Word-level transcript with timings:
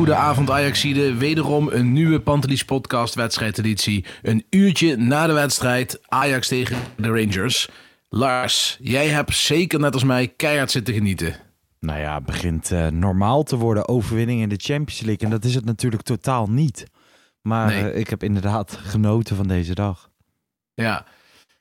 Hele 0.00 0.12
goede 0.12 0.28
avond 0.30 0.50
Ajaxide. 0.50 1.14
Wederom 1.14 1.68
een 1.68 1.92
nieuwe 1.92 2.20
Pantelis 2.20 2.64
podcast 2.64 3.14
wedstrijdeditie. 3.14 4.04
Een 4.22 4.44
uurtje 4.50 4.96
na 4.96 5.26
de 5.26 5.32
wedstrijd 5.32 6.00
Ajax 6.08 6.48
tegen 6.48 6.76
de 6.96 7.08
Rangers. 7.08 7.68
Lars, 8.08 8.76
jij 8.80 9.08
hebt 9.08 9.34
zeker 9.34 9.80
net 9.80 9.94
als 9.94 10.04
mij 10.04 10.28
keihard 10.36 10.70
zitten 10.70 10.94
genieten. 10.94 11.36
Nou 11.80 11.98
ja, 12.00 12.14
het 12.14 12.24
begint 12.24 12.70
eh, 12.70 12.86
normaal 12.86 13.42
te 13.42 13.56
worden 13.56 13.88
overwinning 13.88 14.40
in 14.40 14.48
de 14.48 14.58
Champions 14.58 15.00
League. 15.00 15.24
En 15.24 15.30
dat 15.30 15.44
is 15.44 15.54
het 15.54 15.64
natuurlijk 15.64 16.02
totaal 16.02 16.46
niet. 16.46 16.84
Maar 17.42 17.66
Nee. 17.66 17.90
eh, 17.90 17.98
ik 17.98 18.08
heb 18.10 18.22
inderdaad 18.22 18.78
genoten 18.82 19.36
van 19.36 19.48
deze 19.48 19.74
dag. 19.74 20.10
Ja. 20.74 21.04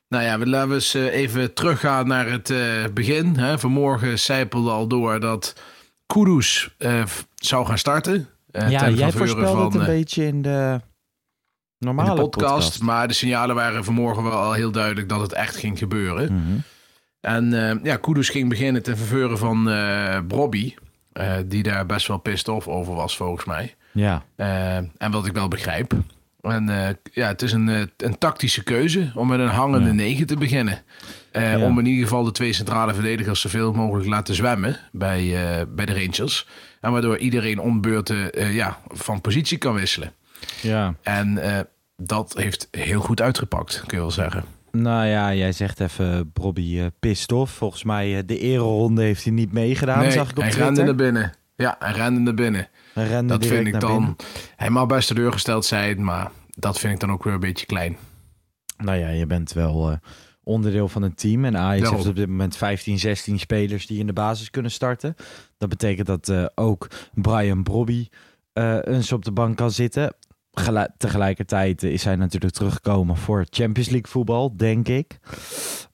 Nou 0.07 0.23
ja, 0.23 0.37
laten 0.37 0.69
we 0.69 0.75
eens 0.75 0.93
eh, 0.93 1.13
even 1.13 1.53
teruggaan 1.53 2.07
naar 2.07 2.29
het 2.31 2.53
begin. 2.93 3.35
Hè. 3.37 3.59
Vanmorgen 3.59 4.19
zijpelde 4.19 4.69
al 4.69 4.87
door 4.87 5.19
dat 5.19 5.55
Kudus 6.13 6.75
eh, 6.77 7.03
zou 7.35 7.65
gaan 7.65 7.77
starten. 7.77 8.27
Eh, 8.51 8.69
ja, 8.69 8.89
jij 8.89 9.11
voorspelde 9.11 9.63
het 9.63 9.73
een 9.73 9.79
eh, 9.81 9.85
beetje 9.85 10.25
in 10.25 10.41
de 10.41 10.79
in 11.79 11.85
normale 11.85 12.15
de 12.15 12.21
podcast, 12.29 12.81
Maar 12.81 13.07
de 13.07 13.13
signalen 13.13 13.55
waren 13.55 13.83
vanmorgen 13.83 14.23
wel 14.23 14.31
al 14.31 14.53
heel 14.53 14.71
duidelijk 14.71 15.09
dat 15.09 15.21
het 15.21 15.33
echt 15.33 15.55
ging 15.55 15.77
gebeuren. 15.77 16.33
Mhm. 16.33 16.57
En 17.21 17.79
ja, 17.83 17.95
Kudus 17.95 18.29
ging 18.29 18.49
beginnen 18.49 18.83
ten 18.83 18.97
verveuren 18.97 19.37
van 19.37 19.63
Brobby. 20.27 20.73
eh, 21.11 21.33
die 21.45 21.63
daar 21.63 21.85
best 21.85 22.07
wel 22.07 22.17
pissed 22.17 22.47
off 22.47 22.67
over 22.67 22.93
was, 22.95 23.17
volgens 23.17 23.45
mij. 23.45 23.75
Ja, 23.91 24.23
en 24.97 25.11
wat 25.11 25.25
ik 25.25 25.33
wel 25.33 25.47
begrijp. 25.47 25.93
En 26.41 26.65
ja, 27.13 27.27
het 27.27 27.41
is 27.41 27.51
een, 27.51 27.91
een 27.97 28.17
tactische 28.17 28.63
keuze 28.63 29.11
om 29.15 29.27
met 29.27 29.39
een 29.39 29.47
hangende 29.47 29.87
Ja. 29.87 29.93
negen 29.93 30.25
te 30.27 30.35
beginnen. 30.37 30.81
Eh, 31.31 31.57
Ja. 31.57 31.65
Om 31.65 31.79
in 31.79 31.85
ieder 31.85 32.03
geval 32.03 32.23
de 32.23 32.31
twee 32.31 32.53
centrale 32.53 32.93
verdedigers 32.93 33.41
zoveel 33.41 33.73
mogelijk 33.73 34.07
laten 34.09 34.35
zwemmen 34.35 34.77
bij, 34.91 35.19
eh, 35.59 35.65
bij 35.69 35.85
de 35.85 35.93
Rangers. 35.93 36.47
En 36.81 36.91
waardoor 36.91 37.17
iedereen 37.17 37.59
om 37.59 37.81
beurten 37.81 38.31
eh, 38.33 38.55
ja, 38.55 38.77
van 38.87 39.21
positie 39.21 39.57
kan 39.57 39.73
wisselen. 39.73 40.11
ja. 40.61 40.95
En 41.01 41.39
dat 41.97 42.33
heeft 42.37 42.67
heel 42.71 43.01
goed 43.01 43.21
uitgepakt, 43.21 43.83
kun 43.85 43.97
je 43.97 44.03
wel 44.03 44.11
zeggen. 44.11 44.43
Nou 44.71 45.05
ja, 45.07 45.33
jij 45.33 45.51
zegt 45.51 45.79
even 45.79 46.31
Bobby 46.33 46.89
off. 47.33 47.53
Volgens 47.53 47.83
mij 47.83 48.25
de 48.25 48.39
ereronde 48.39 49.01
heeft 49.01 49.23
hij 49.23 49.33
niet 49.33 49.51
meegedaan, 49.51 49.99
nee, 49.99 50.11
zag 50.11 50.29
ik 50.29 50.37
op 50.37 50.43
hij 50.43 50.51
Twitter. 50.51 50.73
rende 50.73 50.83
naar 50.83 50.95
binnen. 50.95 51.33
Ja, 51.55 51.75
hij 51.79 51.91
rende 51.91 52.19
naar 52.19 52.33
binnen. 52.33 52.67
Hij 52.93 53.07
rende 53.07 53.37
Dat 53.37 53.45
vind 53.45 53.67
ik 53.67 53.79
dan... 53.79 53.91
binnen. 53.97 54.15
Hij 54.55 54.69
mag 54.69 54.85
best 54.85 55.07
teleurgesteld 55.07 55.65
zijn, 55.65 56.03
maar 56.03 56.31
dat 56.49 56.79
vind 56.79 56.93
ik 56.93 56.99
dan 56.99 57.11
ook 57.11 57.23
weer 57.23 57.33
een 57.33 57.39
beetje 57.39 57.65
klein. 57.65 57.97
Nou 58.77 58.97
ja, 58.97 59.09
je 59.09 59.25
bent 59.25 59.53
wel 59.53 59.99
onderdeel 60.49 60.87
van 60.87 61.01
een 61.01 61.15
team. 61.15 61.45
En 61.45 61.57
Ajax 61.57 61.79
Daarom. 61.79 61.95
heeft 61.97 62.09
op 62.09 62.15
dit 62.15 62.27
moment 62.27 62.57
15, 62.57 62.99
16 62.99 63.39
spelers 63.39 63.87
die 63.87 63.99
in 63.99 64.07
de 64.07 64.13
basis 64.13 64.49
kunnen 64.49 64.71
starten. 64.71 65.15
Dat 65.57 65.69
betekent 65.69 66.07
dat 66.07 66.29
eh, 66.29 66.45
ook 66.55 66.87
Brian 67.13 67.63
Brobby 67.63 68.07
eh, 68.53 68.77
eens 68.83 69.11
op 69.11 69.25
de 69.25 69.31
bank 69.31 69.57
kan 69.57 69.71
zitten. 69.71 70.13
Tegelijkertijd 70.97 71.83
eh, 71.83 71.91
is 71.91 72.03
hij 72.03 72.15
natuurlijk 72.15 72.53
teruggekomen 72.53 73.17
voor 73.17 73.45
Champions 73.49 73.89
League 73.89 74.11
voetbal, 74.11 74.57
denk 74.57 74.87
ik. 74.87 75.19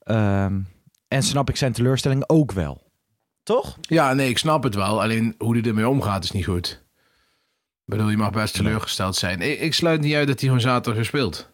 Ehm, 0.02 0.60
en 1.08 1.22
snap 1.22 1.48
ik 1.48 1.56
zijn 1.56 1.72
teleurstelling 1.72 2.24
ook 2.26 2.52
wel. 2.52 2.84
Toch? 3.42 3.78
Ja, 3.80 4.12
nee, 4.12 4.28
ik 4.28 4.38
snap 4.38 4.62
het 4.62 4.74
wel. 4.74 5.02
Alleen 5.02 5.34
hoe 5.38 5.56
hij 5.56 5.64
ermee 5.64 5.88
omgaat 5.88 6.24
is 6.24 6.30
niet 6.30 6.44
goed. 6.44 6.84
Ik 7.84 7.94
bedoel, 7.94 8.10
je 8.10 8.16
mag 8.16 8.30
best 8.30 8.54
teleurgesteld 8.54 9.16
zijn. 9.16 9.40
Ik, 9.40 9.60
ik 9.60 9.74
sluit 9.74 10.00
niet 10.00 10.14
uit 10.14 10.26
dat 10.26 10.40
hij 10.40 10.48
gewoon 10.48 10.60
zaterdag 10.60 11.02
gespeeld. 11.02 11.50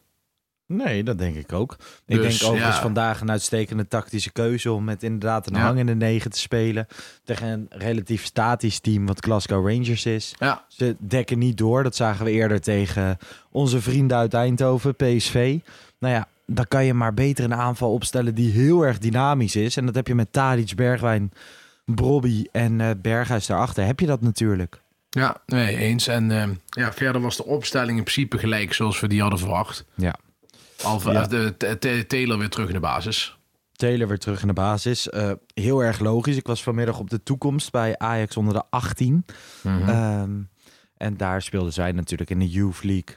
Nee, 0.76 1.02
dat 1.04 1.18
denk 1.18 1.36
ik 1.36 1.52
ook. 1.52 1.72
Ik 2.06 2.16
Dus, 2.16 2.38
denk 2.38 2.50
overigens 2.50 2.76
ja. 2.76 2.82
vandaag 2.82 3.20
een 3.20 3.30
uitstekende 3.30 3.88
tactische 3.88 4.32
keuze 4.32 4.72
om 4.72 4.84
met 4.84 5.02
inderdaad 5.02 5.46
een 5.46 5.56
Ja. 5.56 5.62
hangende 5.62 5.94
negen 5.94 6.30
te 6.30 6.38
spelen. 6.38 6.86
Tegen 7.24 7.46
een 7.48 7.66
relatief 7.70 8.24
statisch 8.24 8.78
team 8.80 9.06
wat 9.06 9.24
Glasgow 9.24 9.68
Rangers 9.68 10.06
is. 10.06 10.34
Ja, 10.38 10.64
Ze 10.68 10.96
dekken 10.98 11.38
niet 11.38 11.56
door. 11.58 11.82
Dat 11.82 11.96
zagen 11.96 12.24
we 12.24 12.30
eerder 12.30 12.60
tegen 12.60 13.18
onze 13.50 13.80
vrienden 13.80 14.16
uit 14.16 14.34
Eindhoven, 14.34 14.96
PSV. 14.96 15.58
Nou 15.98 16.14
ja, 16.14 16.28
dan 16.46 16.68
kan 16.68 16.84
je 16.84 16.94
maar 16.94 17.14
beter 17.14 17.44
een 17.44 17.54
aanval 17.54 17.92
opstellen 17.92 18.34
die 18.34 18.52
heel 18.52 18.82
erg 18.82 18.98
dynamisch 18.98 19.56
is. 19.56 19.76
En 19.76 19.86
dat 19.86 19.94
heb 19.94 20.06
je 20.06 20.14
met 20.14 20.32
Tadic, 20.32 20.74
Bergwijn, 20.74 21.32
Brobby 21.84 22.46
en 22.52 22.80
eh, 22.80 22.90
Berghuis 23.02 23.46
daarachter. 23.46 23.84
Heb 23.86 24.00
je 24.00 24.06
dat 24.06 24.20
natuurlijk. 24.20 24.80
ja 25.10 25.36
nee, 25.46 25.76
eens. 25.76 26.06
En 26.06 26.30
eh, 26.30 26.48
ja, 26.66 26.92
verder 26.92 27.20
was 27.22 27.36
de 27.36 27.44
opstelling 27.44 27.96
in 27.98 28.04
principe 28.04 28.38
gelijk 28.38 28.72
zoals 28.72 29.00
we 29.00 29.06
die 29.08 29.20
hadden 29.20 29.38
verwacht. 29.38 29.84
Ja. 29.94 30.14
Al 30.84 31.12
Ja. 31.12 31.26
de, 31.26 32.04
Taylor 32.08 32.38
weer 32.38 32.48
terug 32.48 32.68
in 32.68 32.74
de 32.74 32.80
basis. 32.80 33.36
Taylor 33.72 34.08
weer 34.08 34.18
terug 34.18 34.40
in 34.40 34.46
de 34.46 34.52
basis. 34.52 35.08
Eh, 35.08 35.32
heel 35.54 35.80
erg 35.80 35.98
logisch. 35.98 36.36
Ik 36.36 36.46
was 36.46 36.62
vanmiddag 36.62 36.98
op 36.98 37.10
de 37.10 37.22
toekomst 37.22 37.70
bij 37.70 37.98
Ajax 37.98 38.36
onder 38.36 38.54
de 38.54 38.62
18. 38.70 39.24
Ehm, 39.64 40.40
en 40.96 41.16
daar 41.16 41.42
speelden 41.42 41.72
zij 41.72 41.92
natuurlijk 41.92 42.30
in 42.30 42.38
de 42.38 42.48
Youth 42.48 42.82
League. 42.82 43.14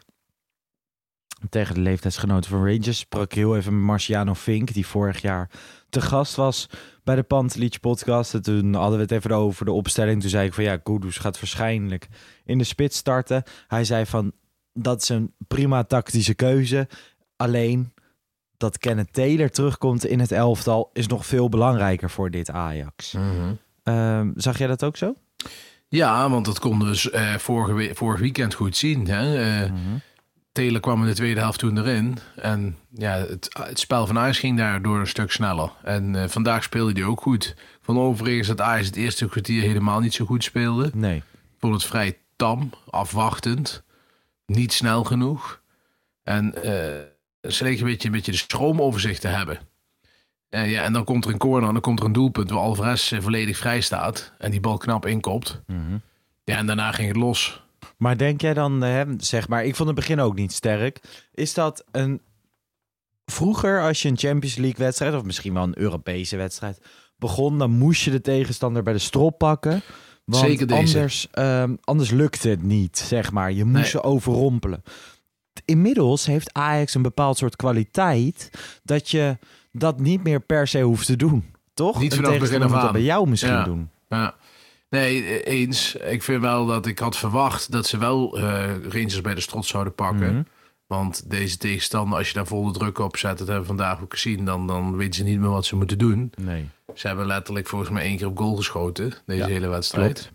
Tegen 1.50 1.76
de 1.76 1.81
leeftijdsgenoten 1.81 2.50
van 2.50 2.66
Rangers. 2.66 2.98
Sprak 2.98 3.34
heel 3.34 3.56
even 3.58 3.74
met 3.74 3.84
Marciano 3.86 4.34
Fink, 4.34 4.74
die 4.74 4.88
vorig 4.88 5.22
jaar 5.22 5.50
te 5.90 6.02
gast 6.02 6.36
was 6.36 6.70
bij 7.03 7.16
de 7.16 7.24
Pantelich 7.24 7.80
podcast. 7.80 8.34
En 8.34 8.42
toen 8.42 8.74
hadden 8.74 8.96
we 8.97 9.02
het 9.03 9.12
even 9.12 9.32
over 9.32 9.66
de 9.66 9.72
opstelling. 9.72 10.22
Toen 10.22 10.30
zei 10.30 10.47
ik 10.47 10.53
van 10.53 10.64
ja, 10.64 10.78
Kudus 10.78 11.18
gaat 11.18 11.40
waarschijnlijk 11.40 12.08
in 12.46 12.58
de 12.58 12.64
spits 12.64 12.97
starten. 12.97 13.44
Hij 13.68 13.84
zei 13.84 14.06
van 14.06 14.32
dat 14.74 15.02
is 15.02 15.09
een 15.09 15.34
prima 15.47 15.84
tactische 15.84 16.34
keuze. 16.34 16.88
Alleen 17.35 17.94
dat 18.57 18.78
Kenneth 18.78 19.13
Taylor 19.13 19.50
terugkomt 19.50 20.06
in 20.06 20.19
het 20.19 20.31
elftal 20.31 20.90
is 20.94 21.07
nog 21.07 21.25
veel 21.25 21.50
belangrijker 21.50 22.09
voor 22.09 22.31
dit 22.31 22.50
Ajax. 22.51 23.16
Ehm, 23.84 24.31
zag 24.35 24.57
jij 24.57 24.68
dat 24.68 24.84
ook 24.84 24.97
zo? 24.97 25.16
Ja, 25.88 26.29
want 26.29 26.46
dat 26.46 26.59
konden 26.59 26.91
we 26.94 27.12
eh, 27.12 27.34
vorige 27.35 27.73
we- 27.73 27.91
vorig 27.96 28.19
weekend 28.19 28.53
goed 28.53 28.78
zien. 28.78 29.07
Hè? 29.07 29.38
Eh, 29.63 29.72
Taylor 30.51 30.79
kwam 30.79 31.01
in 31.01 31.07
de 31.07 31.13
tweede 31.16 31.40
helft 31.40 31.59
toen 31.59 31.78
erin. 31.78 32.17
En 32.35 32.78
ja, 32.90 33.14
het, 33.17 33.47
het 33.67 33.79
spel 33.79 34.08
van 34.08 34.17
Ajax 34.17 34.40
ging 34.40 34.58
daardoor 34.58 34.99
een 34.99 35.08
stuk 35.08 35.31
sneller. 35.31 35.72
En 35.84 36.16
eh, 36.16 36.28
vandaag 36.29 36.64
speelde 36.64 36.91
hij 36.99 37.03
ook 37.09 37.22
goed. 37.22 37.55
Van 37.81 37.99
overigens 37.99 38.47
dat 38.47 38.61
Ajax 38.61 38.85
het 38.85 38.96
eerste 38.96 39.28
kwartier 39.29 39.61
helemaal 39.61 39.99
niet 39.99 40.14
zo 40.14 40.26
goed 40.26 40.43
speelde. 40.43 40.90
Nee. 40.93 41.16
Ik 41.17 41.23
vond 41.59 41.73
het 41.73 41.84
vrij 41.85 42.17
tam, 42.35 42.70
afwachtend. 42.90 43.84
Niet 44.46 44.73
snel 44.73 45.03
genoeg. 45.03 45.61
En 46.23 46.53
eh 47.46 47.52
ze 47.52 47.64
leek 47.64 47.80
een 47.80 47.86
beetje, 47.86 48.08
een 48.08 48.14
beetje 48.14 48.32
de 48.32 48.38
stroom 48.38 48.82
over 48.82 49.00
zich 49.00 49.20
te 49.20 49.28
hebben. 49.28 49.59
En, 50.50 50.70
ja, 50.70 50.84
en 50.84 50.94
dan 50.94 51.03
komt 51.03 51.26
er 51.26 51.32
een 51.32 51.38
corner 51.38 51.68
en 51.68 51.74
dan 51.74 51.82
komt 51.82 52.00
er 52.00 52.06
een 52.06 52.12
doelpunt 52.14 52.50
waar 52.50 52.59
Alvarez 52.59 53.12
eh, 53.12 53.22
volledig 53.22 53.58
vrij 53.58 53.82
staat. 53.82 54.34
En 54.38 54.52
die 54.52 54.59
bal 54.59 54.78
knap 54.78 55.06
inkopt. 55.06 55.62
Ja, 56.44 56.58
en 56.58 56.66
daarna 56.66 56.92
ging 56.92 57.08
het 57.08 57.18
los. 57.18 57.64
Maar 57.97 58.18
denk 58.18 58.42
jij 58.42 58.53
dan, 58.53 58.84
eh, 58.84 59.02
zeg 59.18 59.47
maar, 59.47 59.66
ik 59.66 59.76
vond 59.76 59.88
het 59.88 59.97
begin 59.97 60.20
ook 60.20 60.36
niet 60.36 60.53
sterk. 60.53 61.00
Is 61.34 61.53
dat 61.53 61.84
een. 61.92 62.22
Vroeger, 63.26 63.82
als 63.82 64.02
je 64.02 64.09
een 64.09 64.18
Champions 64.18 64.56
League 64.56 64.86
wedstrijd, 64.86 65.14
of 65.14 65.24
misschien 65.24 65.53
wel 65.53 65.64
een 65.64 65.80
Europese 65.80 66.38
wedstrijd, 66.38 66.82
begon, 67.18 67.58
dan 67.58 67.72
moest 67.72 68.02
je 68.03 68.12
de 68.12 68.22
tegenstander 68.22 68.84
bij 68.84 68.94
de 68.94 69.00
strop 69.00 69.38
pakken. 69.38 69.82
Want 70.26 70.46
Zeker 70.46 70.68
deze. 70.68 70.96
Anders, 70.98 71.28
ehm, 71.32 71.76
anders 71.84 72.12
lukte 72.12 72.50
het 72.50 72.64
niet, 72.64 72.98
zeg 72.98 73.32
maar. 73.32 73.52
Je 73.52 73.64
moest 73.64 73.76
Nee. 73.76 73.86
ze 73.90 74.03
overrompelen. 74.03 74.84
Inmiddels 75.66 76.25
heeft 76.25 76.53
Ajax 76.53 76.93
een 76.93 77.02
bepaald 77.02 77.37
soort 77.37 77.55
kwaliteit 77.55 78.49
dat 78.84 79.09
je 79.11 79.37
dat 79.72 79.99
niet 79.99 80.23
meer 80.23 80.40
per 80.40 80.67
se 80.67 80.81
hoeft 80.81 81.05
te 81.05 81.16
doen. 81.16 81.43
Toch? 81.73 81.99
Niet 81.99 82.16
vanaf 82.16 82.31
begin 82.31 82.40
tegenstander 82.47 82.67
af 82.78 82.81
dat 82.84 82.87
aan. 82.87 82.93
bij 82.96 83.02
jou 83.05 83.29
misschien 83.29 83.52
Ja. 83.53 83.63
doen. 83.63 83.90
Ja. 84.09 84.35
Nee, 84.90 85.43
eens. 85.43 85.96
Ik 85.96 86.23
vind 86.23 86.41
wel 86.41 86.66
dat 86.66 86.85
ik 86.85 86.99
had 86.99 87.17
verwacht 87.17 87.72
dat 87.72 87.87
ze 87.87 87.97
wel 87.97 88.37
eh, 88.37 88.43
Rangers 88.90 89.22
bij 89.22 89.34
de 89.35 89.41
strot 89.41 89.66
zouden 89.66 89.96
pakken. 89.96 90.34
Mhm. 90.34 90.43
Want 90.87 91.29
deze 91.29 91.57
tegenstander, 91.57 92.17
als 92.17 92.28
je 92.28 92.34
daar 92.34 92.47
volle 92.47 92.72
druk 92.72 92.99
op 92.99 93.17
zet, 93.17 93.37
dat 93.37 93.47
hebben 93.47 93.59
we 93.67 93.75
vandaag 93.75 94.02
ook 94.02 94.13
gezien, 94.13 94.46
dan, 94.46 94.67
dan 94.67 94.96
weten 94.96 95.13
ze 95.13 95.23
niet 95.23 95.40
meer 95.40 95.49
wat 95.49 95.66
ze 95.66 95.75
moeten 95.75 95.97
doen. 95.97 96.31
Nee. 96.41 96.69
Ze 96.93 97.07
hebben 97.07 97.25
letterlijk 97.25 97.67
volgens 97.67 97.91
mij 97.91 98.03
één 98.03 98.17
keer 98.17 98.28
op 98.28 98.37
goal 98.37 98.55
geschoten, 98.55 99.13
deze 99.25 99.40
Ja, 99.40 99.47
hele 99.47 99.67
wedstrijd. 99.67 100.13
klopt. 100.13 100.31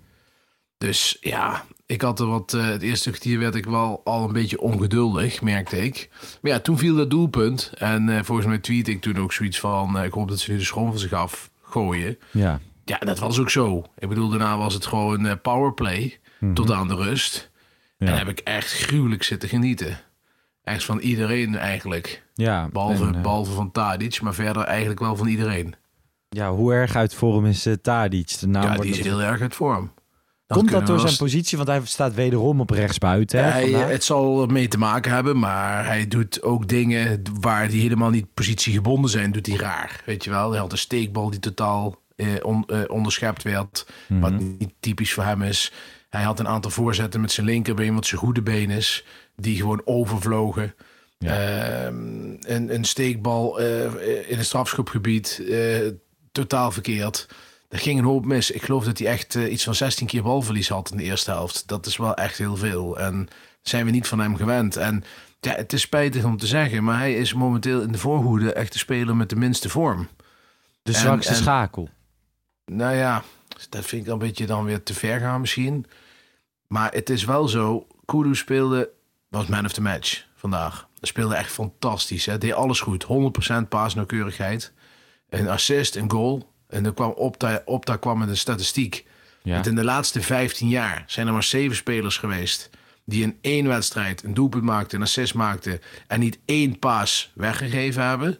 Dus 0.79 1.17
ja, 1.21 1.65
ik 1.91 2.03
had 2.03 2.21
er 2.21 2.27
wat. 2.27 2.53
eh, 2.55 2.67
het 2.67 2.83
eerste 2.83 3.09
kwartier 3.11 3.39
werd 3.39 3.55
ik 3.55 3.65
wel 3.67 4.01
al 4.05 4.25
een 4.25 4.33
beetje 4.33 4.61
ongeduldig, 4.61 5.43
merkte 5.43 5.85
ik. 5.85 6.09
Maar 6.43 6.53
ja, 6.53 6.61
toen 6.61 6.79
viel 6.79 6.97
dat 6.97 7.11
doelpunt. 7.11 7.73
En 7.75 8.09
eh, 8.09 8.23
volgens 8.23 8.47
mij 8.47 8.59
tweet 8.59 8.89
ik 8.89 9.01
toen 9.01 9.19
ook 9.19 9.33
zoiets 9.33 9.61
van: 9.61 9.99
eh, 9.99 10.05
ik 10.05 10.13
hoop 10.13 10.29
dat 10.29 10.39
ze 10.39 10.51
nu 10.51 10.59
de 10.59 10.65
schroom 10.65 10.89
van 10.91 10.99
zich 10.99 11.13
af 11.13 11.51
gooien. 11.63 12.19
Ja. 12.31 12.61
Ja, 12.85 12.99
dat 12.99 13.19
was 13.19 13.39
ook 13.39 13.51
zo. 13.51 13.85
Ik 13.99 14.09
bedoel, 14.09 14.29
daarna 14.29 14.57
was 14.59 14.75
het 14.75 14.87
gewoon 14.87 15.41
powerplay 15.43 16.19
tot 16.55 16.71
aan 16.71 16.89
de 16.89 16.95
rust. 16.95 17.51
Mhm. 17.99 18.11
Ja. 18.11 18.13
En 18.13 18.19
heb 18.27 18.29
ik 18.29 18.39
echt 18.39 18.73
gruwelijk 18.73 19.23
zitten 19.23 19.49
genieten. 19.49 20.01
Echt 20.65 20.85
van 20.85 20.99
iedereen 20.99 21.57
eigenlijk. 21.57 22.25
Ja, 22.35 22.69
Behalve, 22.73 23.05
en, 23.05 23.15
eh, 23.15 23.21
behalve 23.23 23.53
van 23.53 23.71
Tadic, 23.71 24.21
maar 24.21 24.35
verder 24.35 24.63
eigenlijk 24.63 25.01
wel 25.01 25.17
van 25.17 25.27
iedereen. 25.27 25.75
ja, 26.29 26.51
hoe 26.53 26.73
erg 26.73 26.97
uit 26.97 27.15
vorm 27.15 27.47
is 27.47 27.67
uh, 27.67 27.75
Tadic? 27.83 28.39
De 28.41 28.47
naam 28.47 28.63
ja, 28.63 28.77
die 28.77 28.91
is 28.91 29.01
heel 29.01 29.23
erg 29.23 29.41
uit 29.41 29.55
vorm. 29.55 29.91
Komt 30.59 30.71
dat 30.71 30.87
door 30.87 31.01
zijn 31.01 31.17
positie? 31.17 31.57
Want 31.57 31.69
hij 31.69 31.81
staat 31.85 32.15
wederom 32.15 32.61
op 32.61 32.71
rechtsbuiten. 32.71 33.45
hè, 33.45 33.51
Hij, 33.51 33.71
het 33.93 34.05
zal 34.05 34.43
ermee 34.43 34.69
te 34.69 34.79
maken 34.79 35.13
hebben, 35.13 35.39
maar 35.39 35.87
hij 35.87 36.09
doet 36.09 36.43
ook 36.43 36.69
dingen 36.69 37.23
waar 37.41 37.69
die 37.69 37.81
helemaal 37.83 38.11
niet 38.11 38.35
positiegebonden 38.35 39.11
zijn, 39.11 39.33
doet 39.33 39.47
hij 39.47 39.57
raar. 39.57 40.03
Weet 40.07 40.25
je 40.25 40.31
wel, 40.31 40.51
hij 40.51 40.61
had 40.61 40.73
een 40.73 40.79
steekbal 40.79 41.31
die 41.31 41.41
totaal 41.41 41.99
eh, 42.17 42.27
on- 42.43 42.65
eh, 42.67 42.79
onderschept 42.87 43.43
werd, 43.43 43.87
wat 44.09 44.33
niet 44.33 44.73
typisch 44.81 45.13
voor 45.13 45.25
hem 45.25 45.43
is. 45.43 45.73
Hij 46.11 46.23
had 46.23 46.39
een 46.39 46.49
aantal 46.49 46.71
voorzetten 46.71 47.21
met 47.21 47.33
zijn 47.33 47.47
linkerbeen, 47.47 47.95
wat 47.95 48.07
zijn 48.07 48.21
goede 48.21 48.43
been 48.43 48.71
is, 48.71 49.05
die 49.37 49.57
gewoon 49.57 49.83
overvlogen. 49.85 50.75
Ehm, 51.19 51.95
een, 52.41 52.75
een 52.75 52.85
steekbal 52.85 53.61
eh, 53.61 54.31
in 54.31 54.37
het 54.37 54.47
strafschopgebied, 54.47 55.43
eh, 55.51 55.59
totaal 56.33 56.71
verkeerd. 56.71 57.29
Er 57.71 57.79
ging 57.79 57.99
een 57.99 58.05
hoop 58.05 58.25
mis. 58.25 58.51
Ik 58.51 58.63
geloof 58.63 58.85
dat 58.85 58.99
hij 58.99 59.07
echt 59.07 59.35
eh, 59.35 59.53
iets 59.53 59.65
van 59.65 59.75
16 59.75 60.07
keer 60.07 60.23
balverlies 60.23 60.69
had 60.69 60.91
in 60.91 60.97
de 60.97 61.03
eerste 61.03 61.31
helft. 61.31 61.69
Dat 61.69 61.87
is 61.87 61.97
wel 61.97 62.15
echt 62.15 62.39
heel 62.39 62.57
veel. 62.57 62.99
En 62.99 63.29
zijn 63.63 63.85
we 63.85 63.91
niet 63.91 64.09
van 64.09 64.19
hem 64.19 64.37
gewend. 64.37 64.77
En 64.77 65.05
ja, 65.41 65.55
het 65.55 65.73
is 65.73 65.81
spijtig 65.81 66.25
om 66.25 66.37
te 66.37 66.47
zeggen, 66.47 66.85
maar 66.85 66.99
hij 66.99 67.15
is 67.15 67.35
momenteel 67.35 67.81
in 67.81 67.93
de 67.93 67.99
voorhoede 67.99 68.53
echt 68.53 68.73
de 68.73 68.79
speler 68.79 69.17
met 69.17 69.29
de 69.29 69.37
minste 69.37 69.69
vorm. 69.69 70.09
de 70.83 70.93
en- 70.93 70.99
zwakste 70.99 71.31
en- 71.33 71.39
schakel. 71.39 71.89
Nou 72.65 72.95
ja, 72.97 73.23
dat 73.69 73.85
vind 73.85 74.07
ik 74.07 74.13
een 74.13 74.19
beetje 74.19 74.47
dan 74.47 74.65
weer 74.65 74.83
te 74.83 74.95
ver 74.95 75.21
gaan 75.21 75.41
misschien. 75.41 75.87
Maar 76.67 76.93
het 76.93 77.11
is 77.11 77.25
wel 77.25 77.49
zo, 77.49 77.87
Kudu 78.05 78.35
speelde, 78.35 78.91
was 79.29 79.47
man 79.47 79.65
of 79.65 79.73
the 79.73 79.81
match 79.83 80.25
vandaag. 80.35 80.89
Hij 80.99 81.09
speelde 81.09 81.35
echt 81.35 81.53
fantastisch. 81.53 82.27
Hè? 82.27 82.39
Deed 82.39 82.53
alles 82.53 82.81
goed. 82.81 83.05
100% 83.05 83.69
paasnauwkeurigheid. 83.69 84.73
Een 85.29 85.49
assist, 85.49 85.97
een 85.97 86.11
goal. 86.11 86.50
En 86.71 86.83
dan 86.83 86.95
kwam 86.95 87.11
Opta, 87.11 87.63
Opta 87.65 87.97
kwam 87.97 88.19
met 88.19 88.29
een 88.29 88.37
statistiek. 88.37 89.07
Ja. 89.43 89.57
Dat 89.57 89.67
in 89.67 89.75
de 89.75 89.85
laatste 89.85 90.23
15 90.23 90.69
jaar 90.69 91.05
zijn 91.07 91.27
er 91.27 91.33
maar 91.33 91.43
zeven 91.43 91.77
spelers 91.77 92.17
geweest... 92.17 92.71
die 93.05 93.23
in 93.23 93.39
één 93.41 93.67
wedstrijd 93.67 94.23
een 94.23 94.35
doelpunt 94.35 94.63
maakten, 94.63 94.99
een 94.99 95.05
assist 95.05 95.35
maakten... 95.35 95.81
en 96.07 96.21
niet 96.21 96.39
één 96.45 96.79
paas 96.79 97.33
weggegeven 97.35 98.05
hebben. 98.05 98.37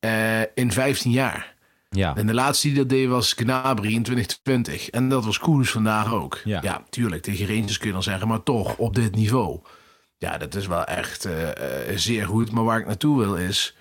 Eh, 0.00 0.40
in 0.54 0.72
15 0.72 1.10
jaar. 1.10 1.56
Ja. 1.90 2.16
En 2.16 2.26
de 2.26 2.34
laatste 2.34 2.66
die 2.66 2.76
dat 2.76 2.88
deed 2.88 3.08
was 3.08 3.32
Gnabry 3.32 3.94
in 3.94 4.02
2020. 4.02 4.90
En 4.90 5.08
dat 5.08 5.24
was 5.24 5.38
Koers 5.38 5.70
vandaag 5.70 6.12
ook. 6.12 6.40
Ja. 6.44 6.60
Ja. 6.62 6.84
tuurlijk, 6.90 7.22
tegen 7.22 7.46
Rangers 7.46 7.78
kun 7.78 7.86
je 7.86 7.92
dan 7.92 8.02
zeggen, 8.02 8.28
maar 8.28 8.42
toch 8.42 8.76
op 8.76 8.94
dit 8.94 9.14
niveau. 9.14 9.60
Ja, 10.18 10.38
dat 10.38 10.54
is 10.54 10.66
wel 10.66 10.84
echt 10.84 11.24
eh, 11.24 11.90
eh, 11.90 11.96
zeer 11.96 12.26
goed. 12.26 12.50
Maar 12.50 12.64
waar 12.64 12.78
ik 12.78 12.86
naartoe 12.86 13.18
wil 13.18 13.36
is, 13.36 13.76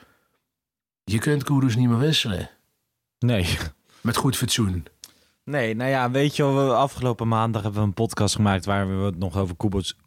je 1.04 1.20
kunt 1.20 1.44
Koers 1.44 1.76
niet 1.76 1.90
meer 1.90 2.00
wisselen. 2.00 2.50
Nee. 3.20 3.58
Met 4.02 4.16
goed 4.18 4.38
fatsoen. 4.38 4.86
Nee, 5.44 5.76
nou 5.76 5.90
ja, 5.90 6.12
weet 6.12 6.36
je 6.36 6.44
wel, 6.44 6.76
afgelopen 6.76 7.28
maandag 7.28 7.62
hebben 7.62 7.82
we 7.82 7.88
een 7.88 7.94
podcast 7.94 8.36
gemaakt 8.36 8.66
waar 8.66 9.00
we 9.00 9.06
het 9.06 9.18
nog 9.18 9.38
over 9.38 9.56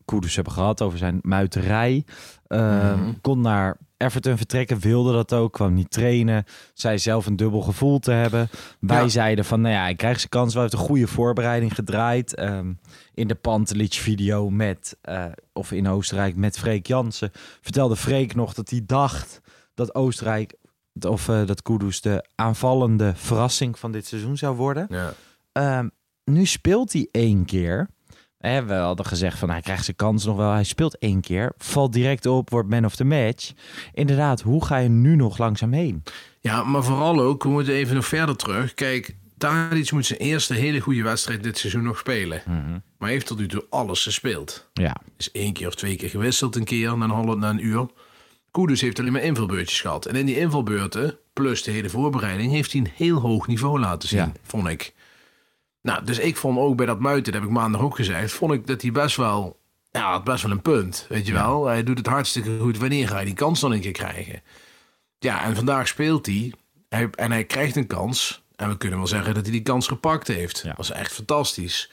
Kudus 0.04 0.34
hebben 0.34 0.52
gehad, 0.52 0.82
over 0.82 0.98
zijn 0.98 1.18
muiterij. 1.22 2.04
Eh, 2.46 2.94
Mhm. 2.94 3.12
Kon 3.20 3.40
naar 3.40 3.76
Everton 3.96 4.36
vertrekken, 4.36 4.78
wilde 4.78 5.12
dat 5.12 5.32
ook, 5.32 5.52
kwam 5.52 5.74
niet 5.74 5.90
trainen. 5.90 6.44
Zei 6.74 6.98
zelf 6.98 7.26
een 7.26 7.36
dubbel 7.36 7.60
gevoel 7.60 7.98
te 7.98 8.10
hebben. 8.10 8.48
Wij 8.80 9.02
Ja. 9.02 9.08
zeiden 9.08 9.44
van, 9.44 9.60
nou 9.60 9.74
ja, 9.74 9.80
hij 9.82 9.94
krijgt 9.94 10.18
zijn 10.18 10.30
kans. 10.30 10.54
We 10.54 10.60
hebben 10.60 10.78
een 10.78 10.84
goede 10.84 11.06
voorbereiding 11.06 11.74
gedraaid. 11.74 12.34
Ehm, 12.34 12.72
in 13.14 13.28
de 13.28 13.34
Pantelic 13.34 13.92
video 13.92 14.50
met, 14.50 14.96
eh, 15.00 15.24
of 15.52 15.72
in 15.72 15.88
Oostenrijk 15.88 16.36
met 16.36 16.58
Freek 16.58 16.86
Jansen, 16.86 17.30
vertelde 17.60 17.96
Freek 17.96 18.34
nog 18.34 18.54
dat 18.54 18.70
hij 18.70 18.82
dacht 18.86 19.40
dat 19.74 19.94
Oostenrijk, 19.94 20.54
of 21.00 21.28
eh, 21.28 21.46
dat 21.46 21.62
Kudus 21.62 22.00
de 22.00 22.28
aanvallende 22.34 23.12
verrassing 23.16 23.78
van 23.78 23.92
dit 23.92 24.06
seizoen 24.06 24.36
zou 24.36 24.56
worden. 24.56 24.86
Ja. 24.90 25.12
Ehm, 25.52 25.88
nu 26.24 26.46
speelt 26.46 26.92
hij 26.92 27.08
één 27.10 27.44
keer. 27.44 27.88
Hè, 28.38 28.64
we 28.64 28.74
hadden 28.74 29.06
gezegd 29.06 29.38
van 29.38 29.50
hij 29.50 29.60
krijgt 29.60 29.84
zijn 29.84 29.96
kans 29.96 30.24
nog 30.24 30.36
wel. 30.36 30.52
Hij 30.52 30.64
speelt 30.64 30.98
één 30.98 31.20
keer. 31.20 31.52
Valt 31.56 31.92
direct 31.92 32.26
op, 32.26 32.50
wordt 32.50 32.68
man 32.68 32.84
of 32.84 32.96
the 32.96 33.04
match. 33.04 33.52
Inderdaad, 33.92 34.40
hoe 34.40 34.64
ga 34.64 34.76
je 34.76 34.88
nu 34.88 35.16
nog 35.16 35.38
langzaam 35.38 35.72
heen? 35.72 36.02
ja, 36.40 36.64
maar 36.64 36.84
vooral 36.84 37.20
ook, 37.20 37.42
we 37.42 37.48
moeten 37.48 37.74
even 37.74 37.94
nog 37.94 38.06
verder 38.06 38.36
terug. 38.36 38.74
Kijk, 38.74 39.16
Tadic 39.38 39.92
moet 39.92 40.06
zijn 40.06 40.18
eerste 40.18 40.54
hele 40.54 40.80
goede 40.80 41.02
wedstrijd 41.02 41.42
dit 41.42 41.58
seizoen 41.58 41.82
nog 41.82 41.98
spelen. 41.98 42.42
Maar 42.46 42.82
hij 42.98 43.10
heeft 43.10 43.26
tot 43.26 43.38
nu 43.38 43.48
toe 43.48 43.66
alles 43.70 44.02
gespeeld. 44.02 44.70
Ja, 44.72 44.96
is 45.16 45.30
één 45.30 45.52
keer 45.52 45.66
of 45.66 45.74
twee 45.74 45.96
keer 45.96 46.08
gewisseld 46.08 46.56
een 46.56 46.64
keer 46.64 46.98
na 46.98 47.04
een, 47.04 47.10
half, 47.10 47.36
na 47.36 47.50
een 47.50 47.66
uur. 47.66 47.86
Koeders 48.50 48.80
heeft 48.80 48.98
alleen 48.98 49.12
maar 49.12 49.22
invalbeurtjes 49.22 49.80
gehad. 49.80 50.06
En 50.06 50.14
in 50.16 50.26
die 50.26 50.38
invalbeurten, 50.38 51.18
plus 51.32 51.62
de 51.62 51.70
hele 51.70 51.88
voorbereiding, 51.90 52.52
heeft 52.52 52.72
hij 52.72 52.80
een 52.80 52.90
heel 52.94 53.18
hoog 53.20 53.46
niveau 53.46 53.80
laten 53.80 54.08
zien, 54.08 54.18
Ja. 54.18 54.32
vond 54.42 54.68
ik. 54.68 54.94
Nou, 55.82 56.04
dus 56.04 56.18
ik 56.18 56.36
vond 56.36 56.58
ook 56.58 56.76
bij 56.76 56.86
dat 56.86 57.00
muiten, 57.00 57.32
dat 57.32 57.40
heb 57.40 57.50
ik 57.50 57.56
maandag 57.56 57.80
ook 57.80 57.96
gezegd, 57.96 58.32
vond 58.32 58.52
ik 58.52 58.66
dat 58.66 58.82
hij 58.82 58.92
best 58.92 59.16
wel, 59.16 59.58
ja, 59.90 60.10
had 60.10 60.24
best 60.24 60.42
wel 60.42 60.52
een 60.52 60.62
punt, 60.62 61.06
weet 61.08 61.26
je 61.26 61.32
wel. 61.32 61.66
Hij 61.66 61.82
doet 61.84 61.98
het 61.98 62.06
hartstikke 62.06 62.58
goed. 62.58 62.78
Wanneer 62.78 63.08
ga 63.08 63.18
je 63.18 63.24
die 63.24 63.34
kans 63.34 63.60
dan 63.60 63.72
een 63.72 63.80
keer 63.80 63.92
krijgen? 63.92 64.42
Ja, 65.18 65.44
en 65.44 65.56
vandaag 65.56 65.88
speelt 65.88 66.26
hij, 66.26 66.52
hij 66.88 67.08
en 67.14 67.32
hij 67.32 67.44
krijgt 67.44 67.76
een 67.76 67.86
kans. 67.86 68.42
En 68.56 68.68
we 68.68 68.76
kunnen 68.76 68.98
wel 68.98 69.06
zeggen 69.06 69.34
dat 69.34 69.42
hij 69.42 69.52
die 69.52 69.62
kans 69.62 69.86
gepakt 69.86 70.26
heeft. 70.26 70.58
Ja. 70.58 70.68
Dat 70.68 70.76
was 70.76 70.90
echt 70.90 71.12
fantastisch. 71.12 71.90